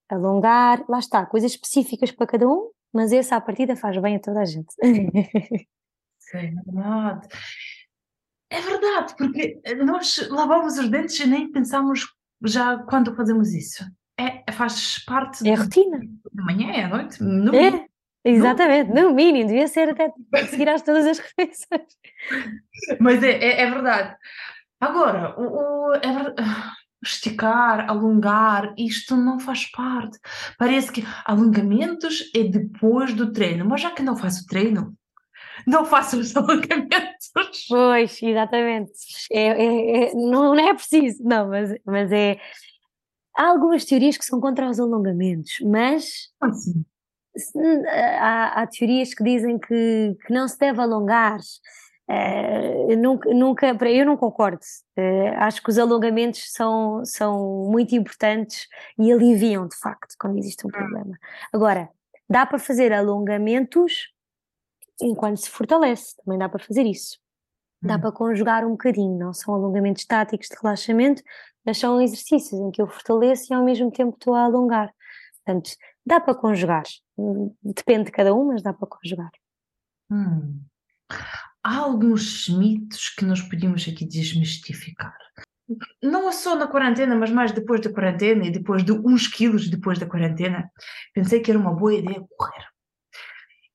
alongar, 0.10 0.84
lá 0.90 0.98
está, 0.98 1.26
coisas 1.28 1.52
específicas 1.52 2.12
para 2.12 2.26
cada 2.26 2.48
um, 2.48 2.72
mas 2.92 3.12
esse 3.12 3.34
à 3.36 3.40
partida 3.40 3.76
faz 3.76 4.00
bem 4.02 4.16
a 4.16 4.20
toda 4.20 4.42
a 4.42 4.46
gente. 4.46 4.74
É 6.34 6.48
verdade. 6.48 7.28
É 8.50 8.62
verdade, 8.62 9.16
porque 9.16 9.62
nós 9.86 10.28
lavamos 10.30 10.80
os 10.80 10.90
dentes 10.90 11.20
e 11.20 11.28
nem 11.28 11.52
pensamos 11.52 12.08
já 12.44 12.78
quando 12.84 13.16
fazemos 13.16 13.54
isso. 13.54 13.84
É, 14.18 14.52
faz 14.52 15.00
parte. 15.06 15.48
É 15.48 15.56
rotina. 15.56 16.00
De 16.00 16.44
manhã, 16.44 16.72
é 16.72 16.84
à 16.84 16.88
noite. 16.88 17.22
No 17.22 17.56
é, 17.56 17.86
exatamente, 18.24 18.90
no... 18.90 19.10
no 19.10 19.14
mínimo, 19.14 19.48
devia 19.48 19.68
ser 19.68 19.90
até 19.90 20.12
seguir 20.48 20.70
às 20.70 20.82
todas 20.82 21.06
as 21.06 21.20
refeições. 21.38 21.88
Mas 23.00 23.24
é, 23.24 23.32
é, 23.32 23.62
é, 23.62 23.70
verdade. 23.70 24.16
Agora, 24.80 25.40
o, 25.40 25.90
o 25.90 25.94
é 25.96 26.12
verdade, 26.12 26.36
esticar, 27.04 27.90
alongar, 27.90 28.74
isto 28.78 29.16
não 29.16 29.40
faz 29.40 29.70
parte. 29.72 30.18
Parece 30.58 30.92
que 30.92 31.06
alongamentos 31.26 32.32
é 32.36 32.44
depois 32.44 33.14
do 33.14 33.32
treino, 33.32 33.66
mas 33.66 33.82
já 33.82 33.92
que 33.92 34.02
não 34.02 34.16
faço 34.16 34.46
treino, 34.48 34.96
não 35.68 35.86
façam 35.86 36.20
os 36.20 36.36
alongamentos. 36.38 37.32
Pois, 37.68 38.22
exatamente. 38.22 38.92
É, 39.32 39.48
é, 39.48 40.04
é, 40.04 40.14
não, 40.14 40.56
não 40.56 40.70
é 40.70 40.74
preciso, 40.74 41.24
não, 41.24 41.50
mas, 41.50 41.76
mas 41.86 42.12
é. 42.12 42.40
Há 43.36 43.48
algumas 43.48 43.86
teorias 43.86 44.18
que 44.18 44.26
são 44.26 44.40
contra 44.40 44.70
os 44.70 44.80
alongamentos, 44.80 45.54
mas 45.62 46.30
Assim. 46.42 46.86
há, 48.20 48.62
há 48.62 48.68
teorias 48.68 49.14
que 49.14 49.24
dizem 49.24 49.58
que, 49.58 50.16
que 50.26 50.34
não 50.34 50.48
se 50.48 50.58
deve 50.58 50.82
alongar. 50.82 51.40
Uh, 52.06 52.98
nunca, 52.98 53.34
nunca, 53.34 53.90
eu 53.90 54.06
não 54.06 54.18
concordo. 54.18 54.60
Uh, 54.98 55.34
acho 55.38 55.64
que 55.64 55.70
os 55.70 55.80
alongamentos 55.80 56.52
são, 56.52 57.04
são 57.06 57.70
muito 57.72 57.96
importantes 57.96 58.68
e 59.00 59.12
aliviam 59.12 59.68
de 59.68 59.76
facto 59.78 60.14
quando 60.20 60.38
existe 60.38 60.68
um 60.68 60.70
problema. 60.70 61.18
Agora, 61.52 61.90
dá 62.30 62.46
para 62.46 62.60
fazer 62.60 62.92
alongamentos 62.92 64.14
enquanto 65.02 65.38
se 65.38 65.50
fortalece, 65.50 66.16
também 66.18 66.38
dá 66.38 66.48
para 66.50 66.64
fazer 66.64 66.84
isso. 66.86 67.23
Dá 67.84 67.96
Hum. 67.96 68.02
para 68.02 68.12
conjugar 68.12 68.66
um 68.66 68.72
bocadinho, 68.72 69.18
não 69.18 69.34
são 69.34 69.54
alongamentos 69.54 70.04
estáticos 70.04 70.48
de 70.48 70.56
relaxamento, 70.62 71.22
mas 71.66 71.78
são 71.78 72.02
exercícios 72.02 72.60
em 72.60 72.72
que 72.72 72.82
eu 72.82 72.88
fortaleço 72.88 73.52
e 73.52 73.56
ao 73.56 73.64
mesmo 73.64 73.92
tempo 73.92 74.16
estou 74.18 74.34
a 74.34 74.44
alongar. 74.44 74.90
Portanto, 75.46 75.72
dá 76.06 76.20
para 76.20 76.36
conjugar. 76.36 76.84
Hum, 77.18 77.54
Depende 77.62 78.06
de 78.06 78.12
cada 78.12 78.34
um, 78.34 78.48
mas 78.48 78.62
dá 78.62 78.74
para 78.74 78.88
conjugar. 78.88 79.32
Hum. 80.10 80.62
Há 81.64 81.78
alguns 81.78 82.50
mitos 82.50 83.10
que 83.10 83.24
nós 83.26 83.42
podíamos 83.42 83.88
aqui 83.88 84.06
desmistificar. 84.06 85.16
Não 86.02 86.30
só 86.32 86.56
na 86.56 86.68
quarentena, 86.68 87.16
mas 87.16 87.32
mais 87.32 87.52
depois 87.54 87.80
da 87.82 87.92
quarentena 87.92 88.46
e 88.46 88.52
depois 88.52 88.84
de 88.84 88.92
uns 88.92 89.28
quilos 89.28 89.70
depois 89.70 89.98
da 89.98 90.06
quarentena, 90.06 90.70
pensei 91.14 91.40
que 91.40 91.50
era 91.50 91.60
uma 91.60 91.74
boa 91.74 91.94
ideia 91.94 92.22
correr. 92.38 92.73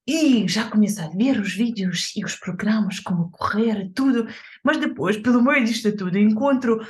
E 0.09 0.49
já 0.49 0.71
comecei 0.71 1.05
a 1.05 1.09
ver 1.09 1.39
os 1.39 1.53
vídeos 1.53 2.17
e 2.17 2.25
os 2.25 2.35
programas 2.35 2.99
como 2.99 3.31
correr, 3.31 3.91
tudo, 3.95 4.27
mas 4.65 4.79
depois, 4.79 5.19
pelo 5.19 5.43
meio 5.43 5.67
disto 5.67 5.95
tudo, 5.95 6.17
encontro 6.17 6.81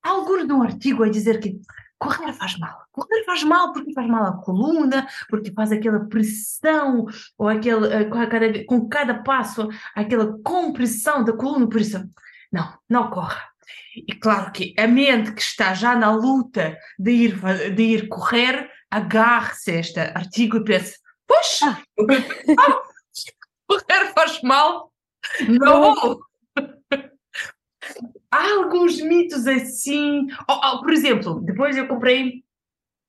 alguns 0.00 0.46
de 0.46 0.52
um 0.52 0.62
artigo 0.62 1.02
a 1.02 1.08
dizer 1.08 1.40
que 1.40 1.58
correr 1.98 2.32
faz 2.34 2.56
mal. 2.56 2.78
Correr 2.92 3.24
faz 3.24 3.42
mal 3.42 3.72
porque 3.72 3.92
faz 3.92 4.06
mal 4.06 4.26
à 4.26 4.32
coluna, 4.32 5.08
porque 5.28 5.50
faz 5.50 5.72
aquela 5.72 6.06
pressão, 6.06 7.06
ou 7.36 7.48
aquele, 7.48 7.92
eh, 7.92 8.04
com, 8.04 8.24
cada, 8.28 8.64
com 8.64 8.88
cada 8.88 9.24
passo, 9.24 9.68
aquela 9.92 10.38
compressão 10.44 11.24
da 11.24 11.32
coluna, 11.32 11.68
por 11.68 11.80
isso, 11.80 11.98
não, 12.52 12.78
não 12.88 13.10
corra. 13.10 13.42
E 13.96 14.14
claro 14.14 14.52
que 14.52 14.72
a 14.78 14.86
mente 14.86 15.32
que 15.32 15.42
está 15.42 15.74
já 15.74 15.96
na 15.96 16.12
luta 16.12 16.78
de 16.96 17.10
ir, 17.10 17.40
de 17.74 17.82
ir 17.82 18.06
correr, 18.06 18.70
agarre-se 18.88 19.72
a 19.72 19.80
este 19.80 19.98
artigo 19.98 20.58
e 20.58 20.64
pensa, 20.64 20.94
poxa, 21.28 21.82
correr 23.68 24.12
faz 24.14 24.42
mal, 24.42 24.90
não 25.46 25.94
vou. 25.94 26.20
Há 28.30 28.50
alguns 28.56 29.00
mitos 29.00 29.46
assim. 29.46 30.26
Oh, 30.48 30.60
oh, 30.64 30.80
por 30.82 30.92
exemplo, 30.92 31.40
depois 31.40 31.76
eu 31.76 31.86
comprei 31.86 32.42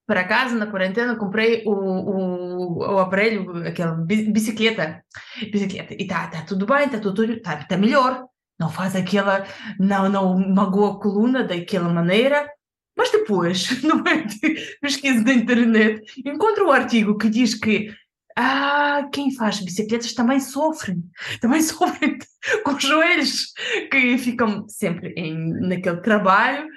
para 0.08 0.24
casa 0.24 0.56
na 0.56 0.66
quarentena, 0.68 1.16
comprei 1.16 1.64
o, 1.66 1.72
o, 1.72 2.78
o 2.80 3.00
aparelho, 3.00 3.68
aquela 3.68 3.92
bi- 3.92 4.32
bicicleta, 4.32 5.04
bicicleta, 5.52 5.94
e 5.94 6.08
tá, 6.08 6.28
tá 6.28 6.42
tudo 6.44 6.66
bem, 6.66 6.90
tá 6.90 7.00
tudo, 7.00 7.40
tá, 7.42 7.64
tá 7.64 7.78
melhor. 7.78 8.26
Não 8.60 8.70
faz 8.70 8.96
aquela, 8.96 9.46
não, 9.80 10.10
não 10.10 10.38
magoa 10.50 10.94
a 10.94 11.00
coluna 11.00 11.44
daquela 11.44 11.90
maneira. 11.90 12.50
Mas 12.98 13.12
depois, 13.12 13.82
no 13.84 14.02
meio 14.04 14.26
de 14.28 14.78
pesquisa 14.82 15.24
da 15.24 15.32
internet, 15.32 16.02
encontro 16.26 16.68
um 16.68 16.72
artigo 16.72 17.18
que 17.18 17.30
diz 17.30 17.54
que 17.56 17.94
ah, 18.36 19.08
quem 19.12 19.34
faz 19.34 19.60
bicicletas 19.60 20.14
também 20.14 20.40
sofre, 20.40 20.96
também 21.42 21.62
sofre 21.64 22.18
com 22.64 22.72
os 22.72 22.84
joelhos 22.84 23.54
que 23.92 24.18
ficam 24.18 24.68
sempre 24.68 25.14
em, 25.18 25.38
naquele 25.68 26.02
trabalho. 26.02 26.68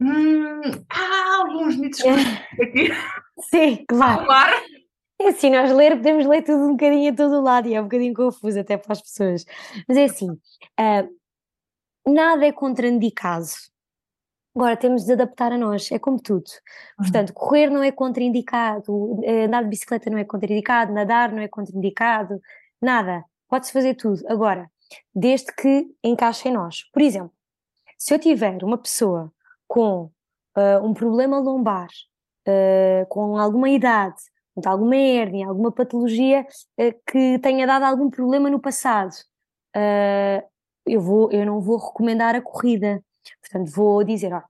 Hum, 0.00 0.60
há 0.90 1.36
alguns 1.40 1.76
mitos 1.76 2.00
que 2.02 2.08
aqui 2.62 2.88
Sim, 3.50 3.84
claro. 3.88 4.26
É 5.18 5.28
assim, 5.28 5.50
nós 5.50 5.72
ler, 5.72 5.96
podemos 5.96 6.26
ler 6.26 6.42
tudo 6.42 6.64
um 6.64 6.72
bocadinho 6.72 7.10
a 7.10 7.16
todo 7.16 7.40
lado 7.40 7.68
e 7.68 7.74
é 7.74 7.80
um 7.80 7.84
bocadinho 7.84 8.12
confuso 8.12 8.60
até 8.60 8.76
para 8.76 8.92
as 8.92 9.00
pessoas. 9.00 9.46
Mas 9.88 9.96
é 9.96 10.04
assim, 10.04 10.28
ah, 10.78 11.06
nada 12.06 12.46
é 12.46 12.52
contraindicado. 12.52 13.46
Agora 14.56 14.76
temos 14.76 15.04
de 15.04 15.12
adaptar 15.12 15.52
a 15.52 15.58
nós, 15.58 15.92
é 15.92 15.98
como 15.98 16.20
tudo. 16.20 16.50
Portanto, 16.96 17.34
correr 17.34 17.68
não 17.68 17.82
é 17.82 17.92
contraindicado, 17.92 19.20
eh, 19.22 19.44
andar 19.44 19.62
de 19.62 19.68
bicicleta 19.68 20.08
não 20.08 20.18
é 20.18 20.24
contraindicado, 20.24 20.94
nadar 20.94 21.30
não 21.30 21.42
é 21.42 21.46
contraindicado, 21.48 22.40
nada. 22.80 23.22
Pode-se 23.48 23.72
fazer 23.72 23.94
tudo. 23.94 24.22
Agora, 24.28 24.70
desde 25.14 25.52
que 25.54 25.86
encaixe 26.02 26.48
em 26.48 26.52
nós. 26.52 26.84
Por 26.92 27.02
exemplo, 27.02 27.32
se 27.98 28.14
eu 28.14 28.18
tiver 28.18 28.62
uma 28.62 28.78
pessoa 28.78 29.32
com 29.66 30.10
ah, 30.54 30.80
um 30.82 30.94
problema 30.94 31.38
lombar, 31.38 31.88
ah, 32.46 33.06
com 33.08 33.36
alguma 33.38 33.68
idade, 33.68 34.16
portanto, 34.54 34.72
alguma 34.72 34.96
hérnia, 34.96 35.48
alguma 35.48 35.72
patologia 35.72 36.46
ah, 36.78 36.82
que 37.06 37.38
tenha 37.40 37.66
dado 37.66 37.84
algum 37.84 38.10
problema 38.10 38.50
no 38.50 38.60
passado, 38.60 39.14
eu, 40.86 41.00
vou, 41.00 41.30
eu 41.30 41.44
não 41.44 41.60
vou 41.60 41.76
recomendar 41.76 42.34
a 42.34 42.40
corrida. 42.40 43.02
Portanto, 43.40 43.70
vou 43.72 44.04
dizer, 44.04 44.32
ó, 44.32 44.42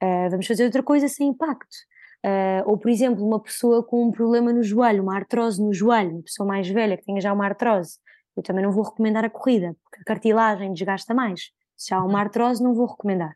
ah, 0.00 0.28
vamos 0.30 0.46
fazer 0.46 0.64
outra 0.64 0.82
coisa 0.82 1.08
sem 1.08 1.28
impacto. 1.28 1.76
Ah, 2.24 2.62
ou, 2.66 2.78
por 2.78 2.90
exemplo, 2.90 3.24
uma 3.26 3.40
pessoa 3.40 3.82
com 3.84 4.04
um 4.04 4.10
problema 4.10 4.52
no 4.52 4.62
joelho, 4.62 5.02
uma 5.02 5.16
artrose 5.16 5.62
no 5.62 5.72
joelho, 5.72 6.12
uma 6.16 6.22
pessoa 6.22 6.46
mais 6.46 6.68
velha 6.68 6.96
que 6.96 7.04
tenha 7.04 7.20
já 7.20 7.32
uma 7.32 7.44
artrose, 7.46 7.98
eu 8.36 8.42
também 8.42 8.64
não 8.64 8.72
vou 8.72 8.84
recomendar 8.84 9.24
a 9.24 9.30
corrida, 9.30 9.76
porque 9.82 10.00
a 10.02 10.04
cartilagem 10.04 10.72
desgasta 10.72 11.14
mais. 11.14 11.50
Se 11.76 11.94
há 11.94 12.02
uma 12.02 12.20
artrose, 12.20 12.62
não 12.62 12.74
vou 12.74 12.86
recomendar. 12.86 13.34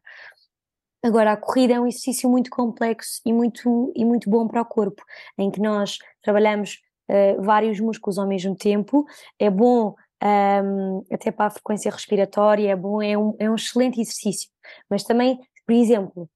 Agora, 1.02 1.32
a 1.32 1.37
corrida 1.37 1.74
é 1.74 1.80
um 1.80 1.87
exercício 1.87 2.30
muito 2.30 2.50
complexo 2.50 3.20
e 3.26 3.32
muito, 3.32 3.92
e 3.94 4.04
muito 4.04 4.30
bom 4.30 4.48
para 4.48 4.62
o 4.62 4.64
corpo, 4.64 5.02
em 5.37 5.50
que 5.50 5.60
nós 5.60 5.98
trabalhamos 6.22 6.80
eh, 7.08 7.37
vários 7.38 7.78
músculos 7.78 8.18
ao 8.18 8.26
mesmo 8.26 8.56
tempo. 8.56 9.04
É 9.38 9.50
bom 9.50 9.94
ahm, 10.22 11.03
até 11.12 11.31
para 11.33 11.46
a 11.46 11.50
frequência 11.50 11.90
respiratória, 11.90 12.70
é 12.72 12.77
bom, 12.77 13.03
é 13.03 13.16
um, 13.18 13.35
é 13.38 13.50
um 13.50 13.55
excelente 13.57 14.00
exercício. 14.00 14.48
Mas 14.90 15.05
também, 15.05 15.38
por 15.66 15.74
exemplo, 15.74 16.29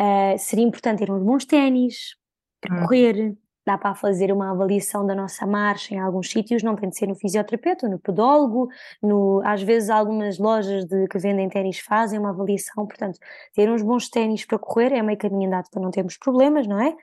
eh, 0.00 0.38
seria 0.38 0.64
importante 0.64 1.00
ter 1.00 1.10
uns 1.12 1.22
bons 1.24 1.44
ténis 1.46 2.16
para 2.60 2.74
Hum. 2.74 2.82
correr. 2.86 3.36
Dá 3.66 3.76
para 3.78 3.94
fazer 3.94 4.32
uma 4.32 4.50
avaliação 4.52 5.06
da 5.06 5.14
nossa 5.14 5.46
marcha 5.46 5.94
em 5.94 6.00
alguns 6.00 6.30
sítios, 6.30 6.62
não 6.62 6.74
tem 6.74 6.88
de 6.88 6.96
ser 6.96 7.06
no 7.06 7.14
fisioterapeuta, 7.14 7.86
no 7.88 7.98
podólogo, 7.98 8.68
no, 9.02 9.42
às 9.44 9.62
vezes 9.62 9.90
algumas 9.90 10.38
lojas 10.38 10.86
de, 10.86 11.06
que 11.08 11.18
vendem 11.18 11.48
ténis 11.50 11.78
fazem 11.80 12.18
uma 12.18 12.30
avaliação, 12.30 12.86
portanto, 12.86 13.18
ter 13.54 13.70
uns 13.70 13.82
bons 13.82 14.08
ténis 14.08 14.46
para 14.46 14.58
correr 14.58 14.92
é 14.92 15.02
meio 15.02 15.18
caminho 15.18 15.48
andado 15.48 15.68
para 15.70 15.82
não 15.82 15.90
termos 15.90 16.16
problemas, 16.16 16.66
não 16.66 16.80
é? 16.80 16.96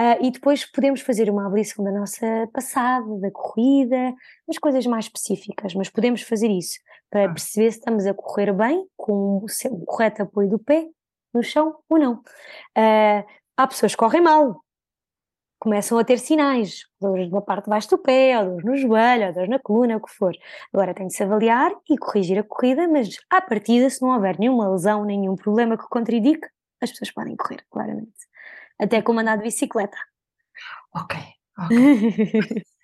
Ah, 0.00 0.16
e 0.20 0.30
depois 0.30 0.64
podemos 0.64 1.00
fazer 1.00 1.28
uma 1.28 1.46
avaliação 1.46 1.84
da 1.84 1.90
nossa 1.90 2.48
passada, 2.52 3.04
da 3.20 3.30
corrida, 3.32 4.14
umas 4.46 4.58
coisas 4.60 4.86
mais 4.86 5.06
específicas, 5.06 5.74
mas 5.74 5.88
podemos 5.90 6.22
fazer 6.22 6.48
isso 6.50 6.78
para 7.10 7.24
Ah. 7.24 7.28
perceber 7.30 7.72
se 7.72 7.78
estamos 7.78 8.06
a 8.06 8.14
correr 8.14 8.52
bem, 8.52 8.86
com 8.96 9.38
o 9.44 9.86
correto 9.86 10.22
apoio 10.22 10.48
do 10.48 10.58
pé 10.58 10.86
no 11.34 11.42
chão 11.42 11.76
ou 11.88 11.98
não. 11.98 12.22
Ah, 12.76 13.24
há 13.56 13.66
pessoas 13.66 13.92
que 13.92 13.98
correm 13.98 14.20
mal, 14.22 14.60
começam 15.58 15.98
a 15.98 16.04
ter 16.04 16.18
sinais, 16.20 16.84
dores 17.00 17.28
na 17.32 17.40
parte 17.40 17.64
de 17.64 17.70
baixo 17.70 17.90
do 17.90 17.98
pé, 17.98 18.38
ou 18.38 18.50
dores 18.50 18.64
no 18.64 18.76
joelho, 18.76 19.26
ou 19.26 19.32
dores 19.32 19.50
na 19.50 19.58
coluna, 19.58 19.96
o 19.96 20.00
que 20.00 20.12
for. 20.12 20.32
Agora 20.72 20.94
tem 20.94 21.08
de 21.08 21.14
se 21.14 21.24
avaliar 21.24 21.72
e 21.90 21.98
corrigir 21.98 22.38
a 22.38 22.44
corrida, 22.44 22.86
mas 22.86 23.16
à 23.28 23.40
partida, 23.40 23.90
se 23.90 24.00
não 24.00 24.10
houver 24.14 24.38
nenhuma 24.38 24.68
lesão, 24.70 25.04
nenhum 25.04 25.34
problema 25.34 25.76
que 25.76 25.88
contraindique, 25.88 26.46
as 26.80 26.90
pessoas 26.92 27.10
podem 27.10 27.34
correr, 27.36 27.64
claramente. 27.68 28.27
Até 28.78 29.02
como 29.02 29.20
andar 29.20 29.36
de 29.36 29.44
bicicleta. 29.44 29.96
Ok, 30.94 31.16
ok. 31.58 31.76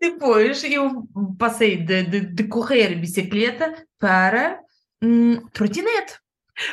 Depois 0.00 0.64
eu 0.64 1.06
passei 1.38 1.76
de, 1.76 2.02
de, 2.04 2.20
de 2.20 2.44
correr 2.48 2.94
bicicleta 2.96 3.86
para 3.98 4.60
hum, 5.02 5.46
trotinete. 5.48 6.18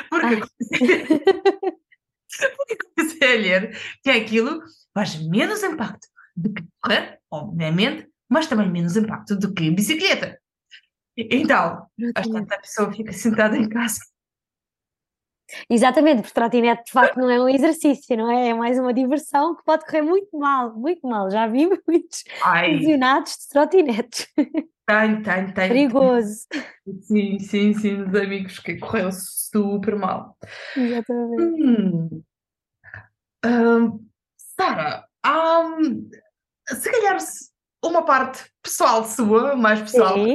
Porque, 0.08 0.40
comecei, 0.40 1.06
porque 2.56 2.76
comecei 2.94 3.34
a 3.34 3.40
ler 3.40 3.78
que 4.02 4.10
aquilo 4.10 4.62
faz 4.94 5.16
menos 5.28 5.62
impacto 5.62 6.08
do 6.36 6.52
que 6.52 6.64
correr, 6.80 7.20
obviamente, 7.30 8.08
mas 8.28 8.46
também 8.46 8.70
menos 8.70 8.96
impacto 8.96 9.36
do 9.36 9.52
que 9.52 9.70
bicicleta. 9.70 10.38
Então, 11.16 11.86
a 12.14 12.58
pessoa 12.58 12.92
fica 12.92 13.12
sentada 13.12 13.56
em 13.56 13.68
casa. 13.68 14.00
Exatamente, 15.68 16.22
porque 16.22 16.34
trotinete 16.34 16.84
de 16.86 16.92
facto 16.92 17.16
não 17.16 17.30
é 17.30 17.40
um 17.40 17.48
exercício, 17.48 18.16
não 18.16 18.30
é? 18.30 18.48
É 18.48 18.54
mais 18.54 18.78
uma 18.78 18.92
diversão 18.92 19.54
que 19.54 19.64
pode 19.64 19.84
correr 19.84 20.02
muito 20.02 20.36
mal, 20.38 20.74
muito 20.74 21.06
mal. 21.06 21.30
Já 21.30 21.46
vi 21.46 21.68
muitos 21.86 22.24
Ai, 22.42 22.74
lesionados 22.74 23.32
de 23.32 23.48
trotinetes. 23.48 24.26
tenho, 24.34 25.22
tenho, 25.22 25.54
tenho. 25.54 25.54
Perigoso. 25.54 26.46
Sim, 27.02 27.38
sim, 27.38 27.72
sim, 27.74 28.04
dos 28.04 28.20
amigos 28.20 28.58
que 28.58 28.76
correu 28.78 29.10
super 29.12 29.96
mal. 29.96 30.36
Exatamente. 30.76 31.62
Hum. 31.62 32.22
Hum, 33.44 34.06
Sara, 34.36 35.06
hum, 35.26 36.10
se 36.68 36.90
calhar 36.90 37.18
uma 37.82 38.04
parte 38.04 38.44
pessoal 38.62 39.04
sua, 39.04 39.56
mais 39.56 39.80
pessoal, 39.80 40.14
Sim. 40.14 40.34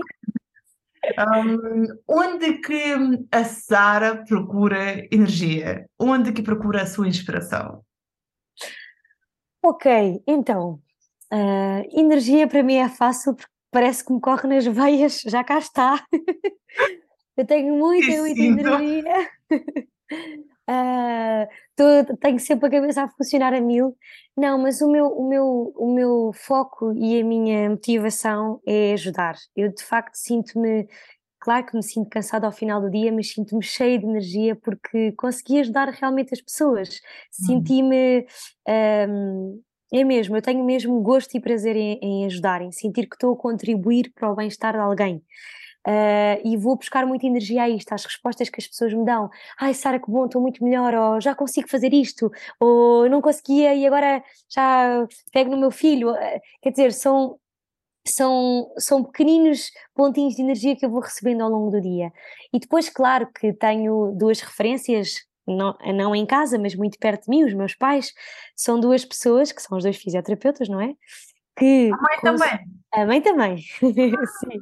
Um, 1.18 1.86
onde 2.08 2.60
que 2.60 2.94
a 3.32 3.44
Sara 3.44 4.24
procura 4.26 5.06
energia? 5.12 5.88
Onde 6.00 6.32
que 6.32 6.42
procura 6.42 6.84
a 6.84 6.86
sua 6.86 7.08
inspiração? 7.08 7.84
Ok, 9.64 10.22
então, 10.28 10.80
uh, 11.34 12.00
energia 12.00 12.48
para 12.48 12.64
mim 12.64 12.76
é 12.76 12.90
fácil 12.90 13.36
porque 13.36 13.52
parece 13.72 14.06
que 14.06 14.14
me 14.14 14.22
corre 14.22 14.48
nas 14.48 14.66
veias, 14.66 15.22
já 15.26 15.44
cá 15.44 15.58
está. 15.58 16.06
Eu 17.38 17.46
tenho 17.46 17.76
muita, 17.76 18.08
muita 18.22 18.42
energia. 18.42 19.30
Uh, 20.68 21.48
tô, 21.76 22.18
tenho 22.18 22.40
sempre 22.40 22.68
a 22.68 22.72
cabeça 22.72 23.04
a 23.04 23.10
funcionar 23.10 23.54
a 23.54 23.62
mil. 23.62 23.96
Não, 24.36 24.58
mas 24.58 24.82
o 24.82 24.90
meu, 24.90 25.08
o, 25.08 25.28
meu, 25.28 25.74
o 25.76 25.94
meu 25.94 26.32
foco 26.34 26.94
e 26.94 27.22
a 27.22 27.24
minha 27.24 27.70
motivação 27.70 28.60
é 28.66 28.94
ajudar. 28.94 29.36
Eu 29.56 29.72
de 29.74 29.84
facto 29.84 30.16
sinto-me, 30.16 30.88
claro 31.40 31.66
que 31.66 31.76
me 31.76 31.84
sinto 31.84 32.10
cansada 32.10 32.48
ao 32.48 32.52
final 32.52 32.82
do 32.82 32.90
dia, 32.90 33.12
mas 33.12 33.32
sinto-me 33.32 33.64
cheia 33.64 34.00
de 34.00 34.06
energia 34.06 34.56
porque 34.56 35.12
consegui 35.14 35.60
ajudar 35.60 35.90
realmente 35.90 36.34
as 36.34 36.42
pessoas. 36.42 36.90
Hum. 37.42 37.46
Senti-me. 37.46 38.26
Um, 38.68 39.62
é 39.94 40.04
mesmo, 40.04 40.36
eu 40.36 40.42
tenho 40.42 40.66
mesmo 40.66 41.00
gosto 41.02 41.36
e 41.38 41.40
prazer 41.40 41.76
em, 41.76 42.00
em 42.02 42.26
ajudar, 42.26 42.62
em 42.62 42.72
sentir 42.72 43.08
que 43.08 43.16
estou 43.16 43.34
a 43.34 43.38
contribuir 43.38 44.12
para 44.14 44.30
o 44.32 44.36
bem-estar 44.36 44.74
de 44.74 44.80
alguém. 44.80 45.24
Uh, 45.88 46.42
e 46.44 46.58
vou 46.58 46.76
buscar 46.76 47.06
muita 47.06 47.28
energia 47.28 47.62
a 47.62 47.70
isto, 47.70 47.94
às 47.94 48.04
respostas 48.04 48.50
que 48.50 48.60
as 48.60 48.68
pessoas 48.68 48.92
me 48.92 49.06
dão. 49.06 49.30
Ai, 49.60 49.72
Sara, 49.76 50.00
que 50.00 50.10
bom, 50.10 50.26
estou 50.26 50.42
muito 50.42 50.64
melhor, 50.64 50.96
ou 50.96 51.22
já 51.22 51.36
consigo 51.36 51.70
fazer 51.70 51.94
isto, 51.94 52.32
ou 52.60 53.08
não 53.08 53.22
conseguia 53.22 53.76
e 53.76 53.86
agora 53.86 54.24
já 54.50 55.08
pego 55.32 55.52
no 55.52 55.58
meu 55.58 55.70
filho. 55.70 56.12
Uh, 56.12 56.42
quer 56.60 56.72
dizer, 56.72 56.92
são, 56.92 57.38
são, 58.04 58.74
são 58.80 59.04
pequeninos 59.04 59.70
pontinhos 59.94 60.36
de 60.36 60.42
energia 60.42 60.76
que 60.76 60.84
eu 60.84 60.90
vou 60.90 61.02
recebendo 61.02 61.42
ao 61.42 61.52
longo 61.52 61.70
do 61.70 61.80
dia. 61.80 62.12
E 62.52 62.60
depois, 62.60 62.90
claro, 62.90 63.28
que 63.28 63.54
tenho 63.54 64.12
duas 64.18 64.42
referências. 64.42 65.24
Não, 65.48 65.78
não 65.94 66.16
em 66.16 66.26
casa, 66.26 66.58
mas 66.58 66.74
muito 66.74 66.98
perto 66.98 67.26
de 67.26 67.30
mim, 67.30 67.44
os 67.44 67.54
meus 67.54 67.76
pais 67.76 68.12
são 68.56 68.80
duas 68.80 69.06
pessoas 69.06 69.52
que 69.52 69.62
são 69.62 69.78
os 69.78 69.84
dois 69.84 69.96
fisioterapeutas, 69.96 70.68
não 70.68 70.82
é? 70.82 70.96
Que 71.56 71.92
a 71.94 71.98
mãe 72.02 72.20
também. 72.20 72.60
A 72.92 73.06
mãe 73.06 73.22
também, 73.22 73.58
sim 74.40 74.62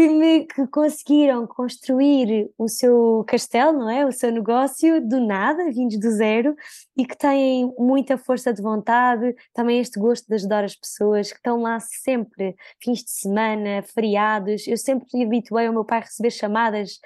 que, 0.00 0.08
me, 0.08 0.46
que 0.46 0.66
conseguiram 0.68 1.46
construir 1.46 2.50
o 2.56 2.68
seu 2.68 3.22
castelo, 3.28 3.80
não 3.80 3.90
é? 3.90 4.06
O 4.06 4.12
seu 4.12 4.32
negócio 4.32 5.06
do 5.06 5.20
nada, 5.20 5.70
vindos 5.70 5.98
do 5.98 6.10
zero, 6.10 6.56
e 6.96 7.04
que 7.04 7.14
têm 7.14 7.70
muita 7.78 8.16
força 8.16 8.50
de 8.50 8.62
vontade, 8.62 9.36
também 9.52 9.78
este 9.78 10.00
gosto 10.00 10.26
de 10.26 10.36
ajudar 10.36 10.64
as 10.64 10.74
pessoas, 10.74 11.30
que 11.30 11.36
estão 11.36 11.60
lá 11.60 11.78
sempre, 11.80 12.56
fins 12.82 13.04
de 13.04 13.10
semana, 13.10 13.82
feriados. 13.82 14.66
Eu 14.66 14.78
sempre 14.78 15.22
habituei 15.22 15.68
o 15.68 15.72
meu 15.72 15.84
pai 15.84 15.98
a 15.98 16.02
receber 16.02 16.30
chamadas 16.30 16.98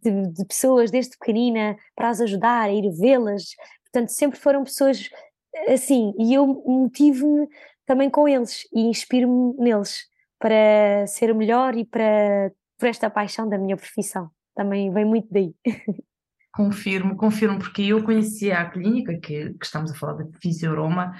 de, 0.00 0.28
de 0.28 0.44
pessoas 0.44 0.88
desde 0.88 1.18
pequenina 1.18 1.76
para 1.96 2.10
as 2.10 2.20
ajudar, 2.20 2.68
a 2.68 2.72
ir 2.72 2.88
vê-las. 2.92 3.56
Portanto, 3.82 4.10
sempre 4.10 4.38
foram 4.38 4.62
pessoas 4.62 5.10
assim, 5.66 6.14
e 6.16 6.32
eu 6.32 6.46
motivo-me 6.46 7.48
também 7.84 8.08
com 8.08 8.28
eles 8.28 8.68
e 8.72 8.82
inspiro-me 8.82 9.54
neles 9.58 10.06
para 10.46 11.04
ser 11.08 11.34
melhor 11.34 11.76
e 11.76 11.84
para 11.84 12.52
por 12.78 12.86
esta 12.88 13.10
paixão 13.10 13.48
da 13.48 13.58
minha 13.58 13.76
profissão. 13.76 14.30
Também 14.54 14.92
vem 14.92 15.04
muito 15.04 15.26
daí. 15.28 15.52
Confirmo, 16.54 17.16
confirmo, 17.16 17.58
porque 17.58 17.82
eu 17.82 18.02
conheci 18.02 18.50
a 18.50 18.64
clínica, 18.64 19.12
que, 19.18 19.52
que 19.52 19.66
estamos 19.66 19.90
a 19.90 19.94
falar 19.94 20.22
de 20.22 20.38
Fisioroma, 20.38 21.12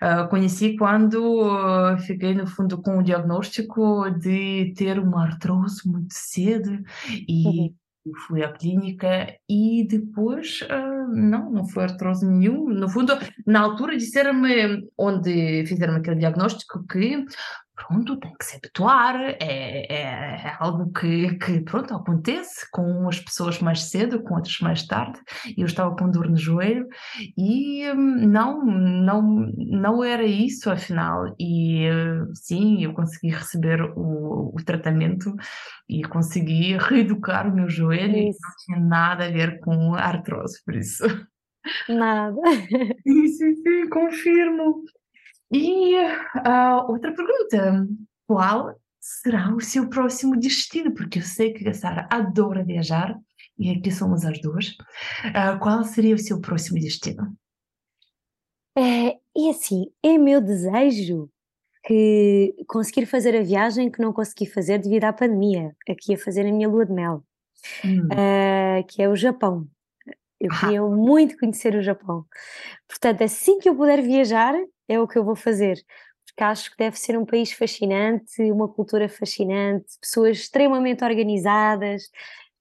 uh, 0.00 0.28
conheci 0.28 0.76
quando 0.76 1.16
uh, 1.16 1.98
fiquei, 1.98 2.32
no 2.32 2.46
fundo, 2.46 2.80
com 2.80 2.98
o 2.98 3.02
diagnóstico 3.02 4.08
de 4.08 4.72
ter 4.76 5.00
uma 5.00 5.24
artrose 5.24 5.80
muito 5.84 6.14
cedo 6.14 6.80
e 7.28 7.74
uhum. 8.06 8.12
fui 8.28 8.44
à 8.44 8.52
clínica 8.52 9.34
e 9.48 9.84
depois, 9.90 10.60
uh, 10.62 11.12
não, 11.12 11.50
não 11.50 11.66
foi 11.66 11.82
artrose 11.82 12.24
nenhum. 12.24 12.68
No 12.68 12.88
fundo, 12.88 13.14
na 13.44 13.58
altura 13.58 13.96
disseram-me, 13.96 14.88
onde 14.96 15.66
fizeram 15.66 15.96
aquele 15.96 16.20
diagnóstico, 16.20 16.86
que 16.86 17.24
pronto, 17.86 18.16
tem 18.18 18.34
que 18.36 18.44
se 18.44 18.56
habituar, 18.56 19.14
é, 19.20 19.36
é, 19.40 20.02
é, 20.02 20.56
algo 20.58 20.92
que, 20.92 21.34
que, 21.38 21.60
pronto, 21.60 21.94
acontece 21.94 22.68
com 22.70 23.08
as 23.08 23.20
pessoas 23.20 23.60
mais 23.60 23.84
cedo, 23.84 24.22
com 24.22 24.34
outras 24.34 24.58
mais 24.60 24.86
tarde, 24.86 25.18
e 25.56 25.60
eu 25.60 25.66
estava 25.66 25.94
com 25.96 26.10
dor 26.10 26.28
no 26.28 26.36
joelho, 26.36 26.88
e 27.36 27.88
hum, 27.92 28.26
não, 28.26 28.64
não, 28.64 29.22
não 29.56 30.04
era 30.04 30.24
isso 30.24 30.70
afinal, 30.70 31.34
e 31.38 31.84
sim, 32.34 32.82
eu 32.82 32.92
consegui 32.92 33.28
receber 33.28 33.80
o, 33.96 34.52
o 34.54 34.64
tratamento 34.64 35.34
e 35.88 36.02
consegui 36.02 36.76
reeducar 36.76 37.50
o 37.50 37.54
meu 37.54 37.68
joelho, 37.68 38.16
isso. 38.16 38.38
e 38.38 38.42
não 38.42 38.56
tinha 38.76 38.88
nada 38.88 39.26
a 39.26 39.30
ver 39.30 39.60
com 39.60 39.94
artrose, 39.94 40.62
por 40.64 40.74
isso. 40.74 41.04
Nada. 41.88 42.36
Sim, 43.06 43.26
sim, 43.28 43.54
sim, 43.56 43.88
confirmo. 43.88 44.84
E 45.50 45.96
uh, 45.96 46.90
outra 46.90 47.14
pergunta: 47.14 47.86
qual 48.26 48.74
será 49.00 49.54
o 49.54 49.60
seu 49.60 49.88
próximo 49.88 50.36
destino? 50.36 50.94
Porque 50.94 51.18
eu 51.18 51.22
sei 51.22 51.52
que 51.52 51.68
a 51.68 51.74
Sara 51.74 52.08
adora 52.10 52.64
viajar 52.64 53.18
e 53.58 53.70
aqui 53.70 53.90
somos 53.90 54.24
as 54.24 54.40
duas. 54.40 54.68
Uh, 54.68 55.58
qual 55.60 55.82
seria 55.84 56.14
o 56.14 56.18
seu 56.18 56.40
próximo 56.40 56.78
destino? 56.78 57.36
É, 58.76 59.18
e 59.36 59.50
assim, 59.50 59.86
é 60.02 60.16
meu 60.16 60.40
desejo 60.40 61.28
que 61.84 62.54
conseguir 62.68 63.06
fazer 63.06 63.34
a 63.36 63.42
viagem 63.42 63.90
que 63.90 64.00
não 64.00 64.12
consegui 64.12 64.46
fazer 64.46 64.78
devido 64.78 65.04
à 65.04 65.12
pandemia, 65.12 65.74
aqui 65.88 66.14
a 66.14 66.18
fazer 66.18 66.42
a 66.42 66.52
minha 66.52 66.68
lua 66.68 66.86
de 66.86 66.92
mel, 66.92 67.24
hum. 67.84 68.06
uh, 68.06 68.86
que 68.86 69.02
é 69.02 69.08
o 69.08 69.16
Japão. 69.16 69.66
Eu 70.40 70.50
ah. 70.52 70.60
queria 70.60 70.82
muito 70.82 71.36
conhecer 71.36 71.74
o 71.74 71.82
Japão. 71.82 72.24
Portanto, 72.86 73.22
assim 73.22 73.58
que 73.58 73.68
eu 73.68 73.74
puder 73.74 74.00
viajar, 74.00 74.54
é 74.88 74.98
o 75.00 75.06
que 75.06 75.18
eu 75.18 75.24
vou 75.24 75.36
fazer. 75.36 75.76
Porque 76.26 76.42
acho 76.42 76.70
que 76.70 76.76
deve 76.78 76.98
ser 76.98 77.18
um 77.18 77.26
país 77.26 77.52
fascinante, 77.52 78.42
uma 78.50 78.68
cultura 78.68 79.08
fascinante, 79.08 79.86
pessoas 80.00 80.38
extremamente 80.38 81.04
organizadas, 81.04 82.10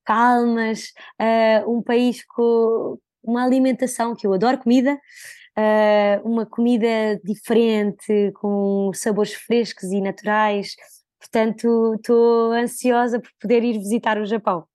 calmas, 0.04 0.94
uh, 1.22 1.70
um 1.72 1.82
país 1.82 2.24
com 2.26 2.98
uma 3.24 3.44
alimentação 3.44 4.16
que 4.16 4.26
eu 4.26 4.34
adoro 4.34 4.58
comida, 4.58 4.96
uh, 4.96 6.28
uma 6.28 6.46
comida 6.46 7.20
diferente, 7.24 8.32
com 8.36 8.92
sabores 8.94 9.34
frescos 9.34 9.92
e 9.92 10.00
naturais. 10.00 10.76
Portanto, 11.20 11.96
estou 11.96 12.54
ansiosa 12.54 13.20
por 13.20 13.30
poder 13.40 13.64
ir 13.64 13.78
visitar 13.78 14.18
o 14.18 14.26
Japão. 14.26 14.66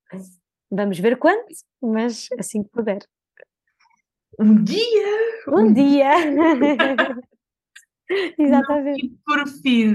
Vamos 0.70 0.98
ver 0.98 1.18
quando, 1.18 1.46
mas 1.80 2.28
assim 2.38 2.62
que 2.62 2.70
puder. 2.70 2.98
Um 4.38 4.62
dia! 4.62 5.42
Um 5.48 5.72
dia! 5.72 6.10
Exatamente. 8.38 9.06
E 9.06 9.10
por 9.24 9.48
fim, 9.48 9.94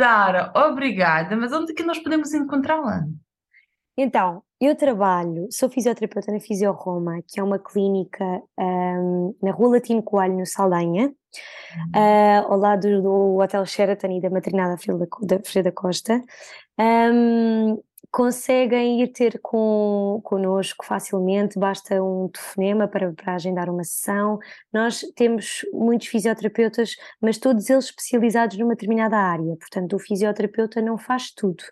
Sara, 0.00 0.52
obrigada, 0.54 1.36
mas 1.36 1.52
onde 1.52 1.72
é 1.72 1.74
que 1.74 1.82
nós 1.82 1.98
podemos 1.98 2.32
encontrá-la? 2.32 3.04
Então, 3.96 4.42
eu 4.60 4.76
trabalho, 4.76 5.48
sou 5.50 5.68
fisioterapeuta 5.68 6.32
na 6.32 6.38
Fisio 6.38 6.70
Roma, 6.72 7.20
que 7.26 7.40
é 7.40 7.42
uma 7.42 7.58
clínica 7.58 8.24
um, 8.58 9.34
na 9.42 9.50
Rua 9.50 9.74
Latino 9.74 10.02
Coelho, 10.02 10.36
no 10.36 10.46
Saldanha, 10.46 11.06
uhum. 11.06 11.90
uh, 11.96 12.52
ao 12.52 12.58
lado 12.58 13.02
do 13.02 13.38
Hotel 13.38 13.66
Sheraton 13.66 14.12
e 14.12 14.20
da 14.20 14.30
Maternada 14.30 14.76
Freire 14.76 15.62
da 15.64 15.72
Costa. 15.72 16.22
Um, 16.78 17.82
conseguem 18.10 19.02
ir 19.02 19.08
ter 19.08 19.38
com, 19.40 20.20
connosco 20.24 20.84
facilmente, 20.84 21.58
basta 21.58 22.02
um 22.02 22.28
telefonema 22.28 22.88
para, 22.88 23.12
para 23.12 23.34
agendar 23.34 23.68
uma 23.70 23.84
sessão. 23.84 24.38
Nós 24.72 25.00
temos 25.14 25.60
muitos 25.72 26.08
fisioterapeutas, 26.08 26.96
mas 27.20 27.38
todos 27.38 27.68
eles 27.68 27.86
especializados 27.86 28.56
numa 28.56 28.74
determinada 28.74 29.16
área, 29.16 29.56
portanto, 29.56 29.94
o 29.96 29.98
fisioterapeuta 29.98 30.80
não 30.80 30.96
faz 30.96 31.30
tudo. 31.32 31.62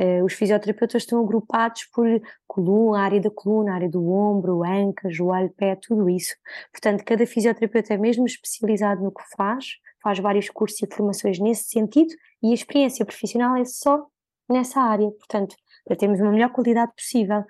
Uh, 0.00 0.24
os 0.24 0.34
fisioterapeutas 0.34 1.02
estão 1.02 1.22
agrupados 1.22 1.84
por 1.86 2.06
coluna, 2.46 3.00
área 3.00 3.20
da 3.20 3.30
coluna, 3.30 3.74
área 3.74 3.88
do 3.88 4.06
ombro, 4.10 4.62
anca, 4.64 5.10
joelho, 5.10 5.52
pé, 5.56 5.76
tudo 5.76 6.08
isso. 6.10 6.34
Portanto, 6.72 7.04
cada 7.04 7.26
fisioterapeuta 7.26 7.94
é 7.94 7.96
mesmo 7.96 8.26
especializado 8.26 9.02
no 9.02 9.12
que 9.12 9.22
faz, 9.36 9.76
faz 10.02 10.18
vários 10.18 10.50
cursos 10.50 10.80
e 10.82 10.94
formações 10.94 11.38
nesse 11.38 11.64
sentido 11.64 12.14
e 12.42 12.50
a 12.50 12.54
experiência 12.54 13.04
profissional 13.04 13.56
é 13.56 13.64
só 13.64 14.06
nessa 14.48 14.80
área. 14.80 15.10
Portanto, 15.12 15.54
para 15.84 15.96
termos 15.96 16.20
uma 16.20 16.30
melhor 16.30 16.50
qualidade 16.50 16.92
possível. 16.94 17.44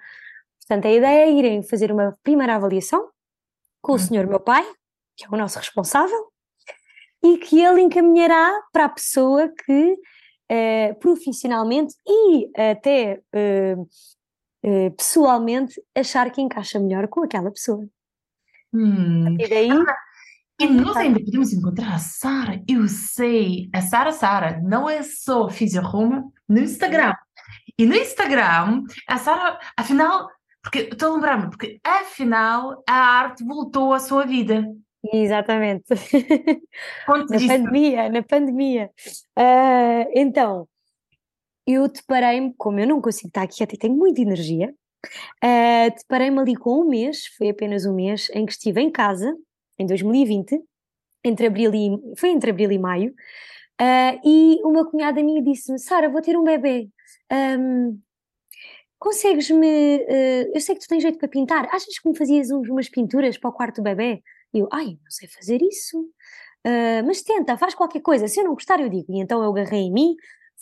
Portanto, 0.60 0.86
a 0.86 0.92
ideia 0.92 1.26
é 1.26 1.32
irem 1.32 1.62
fazer 1.62 1.90
uma 1.90 2.16
primeira 2.22 2.54
avaliação 2.54 3.08
com 3.82 3.92
o 3.92 3.94
hum. 3.96 3.98
senhor 3.98 4.26
meu 4.26 4.40
pai, 4.40 4.64
que 5.16 5.24
é 5.24 5.28
o 5.28 5.36
nosso 5.36 5.58
responsável, 5.58 6.30
e 7.22 7.38
que 7.38 7.60
ele 7.60 7.82
encaminhará 7.82 8.62
para 8.72 8.86
a 8.86 8.88
pessoa 8.88 9.48
que 9.48 9.96
eh, 10.48 10.94
profissionalmente 10.94 11.94
e 12.06 12.50
até 12.56 13.22
eh, 13.32 13.76
eh, 14.62 14.90
pessoalmente 14.90 15.80
achar 15.94 16.30
que 16.30 16.40
encaixa 16.40 16.78
melhor 16.78 17.08
com 17.08 17.22
aquela 17.22 17.50
pessoa. 17.50 17.86
Hum. 18.72 19.36
E 19.38 19.48
daí. 19.48 19.70
Ah, 19.70 19.96
e 20.60 20.66
nós 20.68 20.96
ainda 20.96 21.18
podemos 21.20 21.52
encontrar 21.52 21.94
a 21.94 21.98
Sara. 21.98 22.62
Eu 22.68 22.86
sei, 22.86 23.70
a 23.72 23.80
Sara 23.80 24.12
Sara 24.12 24.60
não 24.62 24.90
é 24.90 25.02
só 25.02 25.48
Fisioroma 25.48 26.30
no 26.48 26.58
Instagram. 26.58 27.14
E 27.80 27.86
no 27.86 27.94
Instagram, 27.94 28.84
a 29.08 29.16
Sara, 29.16 29.58
afinal, 29.74 30.28
porque 30.62 30.80
estou 30.80 31.12
a 31.12 31.14
lembrar-me, 31.14 31.48
porque 31.48 31.80
afinal 31.82 32.84
a 32.86 32.92
arte 32.92 33.42
voltou 33.42 33.94
à 33.94 33.98
sua 33.98 34.26
vida. 34.26 34.70
Exatamente. 35.10 35.86
na 37.08 37.24
pandemia, 37.24 38.10
na 38.10 38.22
pandemia. 38.22 38.90
Uh, 39.34 40.12
então, 40.14 40.68
eu 41.66 41.88
deparei-me, 41.88 42.52
como 42.58 42.78
eu 42.80 42.86
não 42.86 43.00
consigo 43.00 43.28
estar 43.28 43.44
aqui 43.44 43.62
até 43.62 43.78
tenho 43.78 43.96
muita 43.96 44.20
energia, 44.20 44.74
uh, 45.42 45.96
deparei-me 45.96 46.38
ali 46.38 46.56
com 46.56 46.82
um 46.82 46.86
mês, 46.86 47.28
foi 47.38 47.48
apenas 47.48 47.86
um 47.86 47.94
mês, 47.94 48.28
em 48.34 48.44
que 48.44 48.52
estive 48.52 48.82
em 48.82 48.90
casa, 48.90 49.34
em 49.78 49.86
2020, 49.86 50.60
entre 51.24 51.46
abril 51.46 51.74
e, 51.74 52.14
foi 52.14 52.28
entre 52.28 52.50
abril 52.50 52.70
e 52.72 52.78
maio, 52.78 53.14
uh, 53.80 54.20
e 54.22 54.60
uma 54.64 54.84
cunhada 54.84 55.22
minha 55.22 55.42
disse-me, 55.42 55.78
Sara, 55.78 56.10
vou 56.10 56.20
ter 56.20 56.36
um 56.36 56.44
bebê, 56.44 56.90
um, 57.58 58.00
consegues-me, 58.98 59.96
uh, 59.96 60.52
eu 60.54 60.60
sei 60.60 60.74
que 60.74 60.82
tu 60.82 60.88
tens 60.88 61.02
jeito 61.02 61.18
para 61.18 61.28
pintar, 61.28 61.66
achas 61.66 61.98
que 61.98 62.08
me 62.08 62.16
fazias 62.16 62.50
umas 62.50 62.88
pinturas 62.88 63.38
para 63.38 63.50
o 63.50 63.52
quarto 63.52 63.76
do 63.76 63.82
bebê? 63.82 64.22
E 64.52 64.58
eu, 64.58 64.68
ai, 64.72 64.86
não 64.86 65.10
sei 65.10 65.28
fazer 65.28 65.62
isso, 65.62 66.00
uh, 66.00 67.06
mas 67.06 67.22
tenta, 67.22 67.56
faz 67.56 67.74
qualquer 67.74 68.00
coisa, 68.00 68.28
se 68.28 68.40
eu 68.40 68.44
não 68.44 68.54
gostar 68.54 68.80
eu 68.80 68.88
digo. 68.88 69.06
E 69.10 69.20
então 69.20 69.42
eu 69.42 69.50
agarrei 69.50 69.80
em 69.80 69.92
mim, 69.92 70.14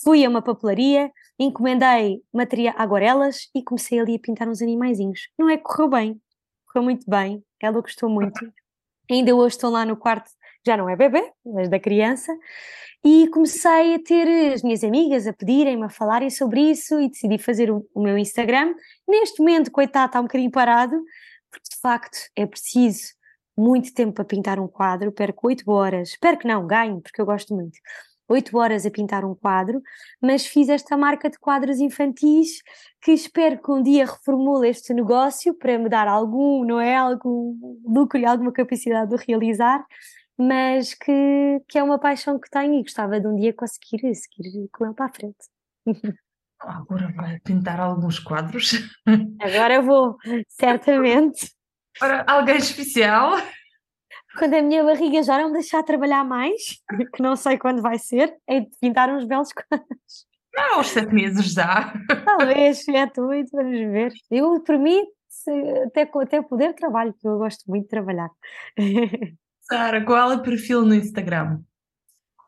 fui 0.03 0.25
a 0.25 0.29
uma 0.29 0.41
papelaria, 0.41 1.11
encomendei 1.39 2.23
material, 2.33 2.75
aguarelas 2.79 3.49
e 3.55 3.63
comecei 3.63 3.99
ali 3.99 4.15
a 4.15 4.19
pintar 4.19 4.49
uns 4.49 4.63
animaizinhos. 4.63 5.29
Não 5.39 5.51
é 5.51 5.57
que 5.57 5.65
correu 5.65 5.89
bem, 5.89 6.21
correu 6.67 6.85
muito 6.85 7.09
bem, 7.11 7.45
ela 7.61 7.81
gostou 7.81 8.09
muito. 8.09 8.39
Ainda 9.11 9.35
hoje 9.35 9.57
estou 9.57 9.71
lá 9.71 9.85
no 9.87 9.97
quarto, 9.97 10.31
já 10.69 10.77
não 10.77 10.89
é 10.89 10.97
bebê, 10.97 11.33
mas 11.45 11.69
da 11.69 11.81
criança, 11.81 12.33
e 13.05 13.29
comecei 13.29 13.95
a 13.95 13.99
ter 13.99 14.53
as 14.53 14.63
minhas 14.63 14.85
amigas 14.85 15.27
a 15.27 15.33
pedirem-me, 15.33 15.85
a 15.85 15.89
falarem 15.89 16.31
sobre 16.31 16.61
isso 16.61 17.01
e 17.01 17.09
decidi 17.09 17.39
fazer 17.39 17.71
o, 17.71 17.87
o 17.95 18.03
meu 18.03 18.19
Instagram. 18.19 18.75
Neste 19.09 19.41
momento, 19.41 19.71
coitado, 19.71 20.07
está 20.07 20.21
um 20.21 20.25
bocadinho 20.25 20.51
parado, 20.51 20.97
porque 21.51 21.69
de 21.71 21.81
facto 21.81 22.19
é 22.37 22.47
preciso 22.47 23.15
muito 23.57 23.93
tempo 23.93 24.13
para 24.13 24.25
pintar 24.25 24.61
um 24.61 24.69
quadro, 24.69 25.11
perco 25.11 25.49
8 25.49 25.69
horas, 25.71 26.11
espero 26.11 26.39
que 26.39 26.47
não, 26.47 26.67
ganho, 26.67 27.01
porque 27.01 27.21
eu 27.21 27.27
gosto 27.27 27.55
muito. 27.55 27.79
8 28.29 28.57
horas 28.59 28.85
a 28.85 28.91
pintar 28.91 29.25
um 29.25 29.35
quadro, 29.35 29.81
mas 30.21 30.47
fiz 30.47 30.69
esta 30.69 30.97
marca 30.97 31.31
de 31.31 31.39
quadros 31.39 31.81
infantis 31.81 32.63
que 33.01 33.11
espero 33.11 33.61
que 33.61 33.71
um 33.73 33.83
dia 33.83 34.05
reformule 34.05 34.69
este 34.69 34.93
negócio 34.93 35.55
para 35.55 35.79
me 35.79 35.89
dar 35.89 36.07
algum, 36.07 36.65
não 36.65 36.79
é? 36.79 36.95
Algum 36.95 37.57
lucro 37.87 38.19
e 38.19 38.27
alguma 38.27 38.53
capacidade 38.53 39.17
de 39.17 39.25
realizar, 39.25 39.83
mas 40.39 40.95
que, 40.95 41.61
que 41.69 41.79
é 41.79 41.83
uma 41.83 41.99
paixão 41.99 42.39
que 42.39 42.49
tenho 42.49 42.75
e 42.75 42.83
gostava 42.83 43.19
de 43.19 43.27
um 43.27 43.35
dia 43.35 43.53
conseguir 43.53 44.15
seguir 44.15 44.69
com 44.73 44.87
ele 44.87 44.95
para 44.95 45.07
a 45.07 45.13
frente. 45.13 45.37
Agora 46.61 47.13
vai 47.15 47.41
pintar 47.41 47.81
alguns 47.81 48.19
quadros. 48.19 48.73
Agora 49.41 49.83
vou, 49.83 50.17
certamente. 50.49 51.51
Para 51.99 52.25
alguém 52.29 52.57
especial? 52.57 53.33
Quando 54.39 54.55
a 54.55 54.63
minha 54.63 54.85
barriga 54.85 55.23
já 55.23 55.39
não 55.39 55.49
me 55.49 55.55
deixar 55.55 55.83
trabalhar 55.83 56.25
mais, 56.25 56.81
que 57.15 57.23
não 57.23 57.35
sei 57.35 57.59
quando 57.59 57.83
vai 57.83 57.99
ser, 57.99 58.37
é 58.47 58.61
de 58.61 58.71
pintar 58.81 59.09
uns 59.09 59.25
belos 59.25 59.53
quadros. 59.53 60.27
Não, 60.55 60.77
aos 60.77 60.89
sete 60.89 61.13
meses 61.13 61.53
já. 61.53 61.93
Talvez, 62.25 62.85
sete, 62.85 63.21
oito, 63.21 63.51
vamos 63.53 63.79
ver. 63.79 64.13
Eu, 64.31 64.61
por 64.63 64.79
mim, 64.79 65.05
até, 65.87 66.03
até 66.03 66.43
poder 66.43 66.75
trabalho, 66.75 67.13
porque 67.13 67.27
eu 67.27 67.39
gosto 67.39 67.65
muito 67.69 67.85
de 67.85 67.89
trabalhar. 67.89 68.31
Sara, 69.71 70.05
qual 70.05 70.33
é 70.33 70.37
o 70.37 70.43
perfil 70.43 70.83
no 70.83 70.95
Instagram? 70.95 71.61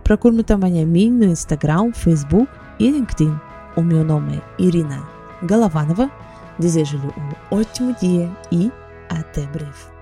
Procure-me 0.03 0.43
também 0.43 0.83
a 0.83 0.87
mim 0.87 1.09
no 1.09 1.27
Instagram, 1.27 1.93
Facebook 1.93 2.49
e 2.81 2.91
LinkedIn. 2.91 3.33
O 3.77 3.83
meu 3.83 4.05
nome 4.05 4.39
é 4.39 4.43
Irina 4.61 5.07
Galavanova. 5.45 6.11
Desejo-lhe 6.59 7.07
um 7.07 7.57
ótimo 7.57 7.95
dia 8.01 8.29
e 8.51 8.73
até 9.09 9.47
breve. 9.47 10.00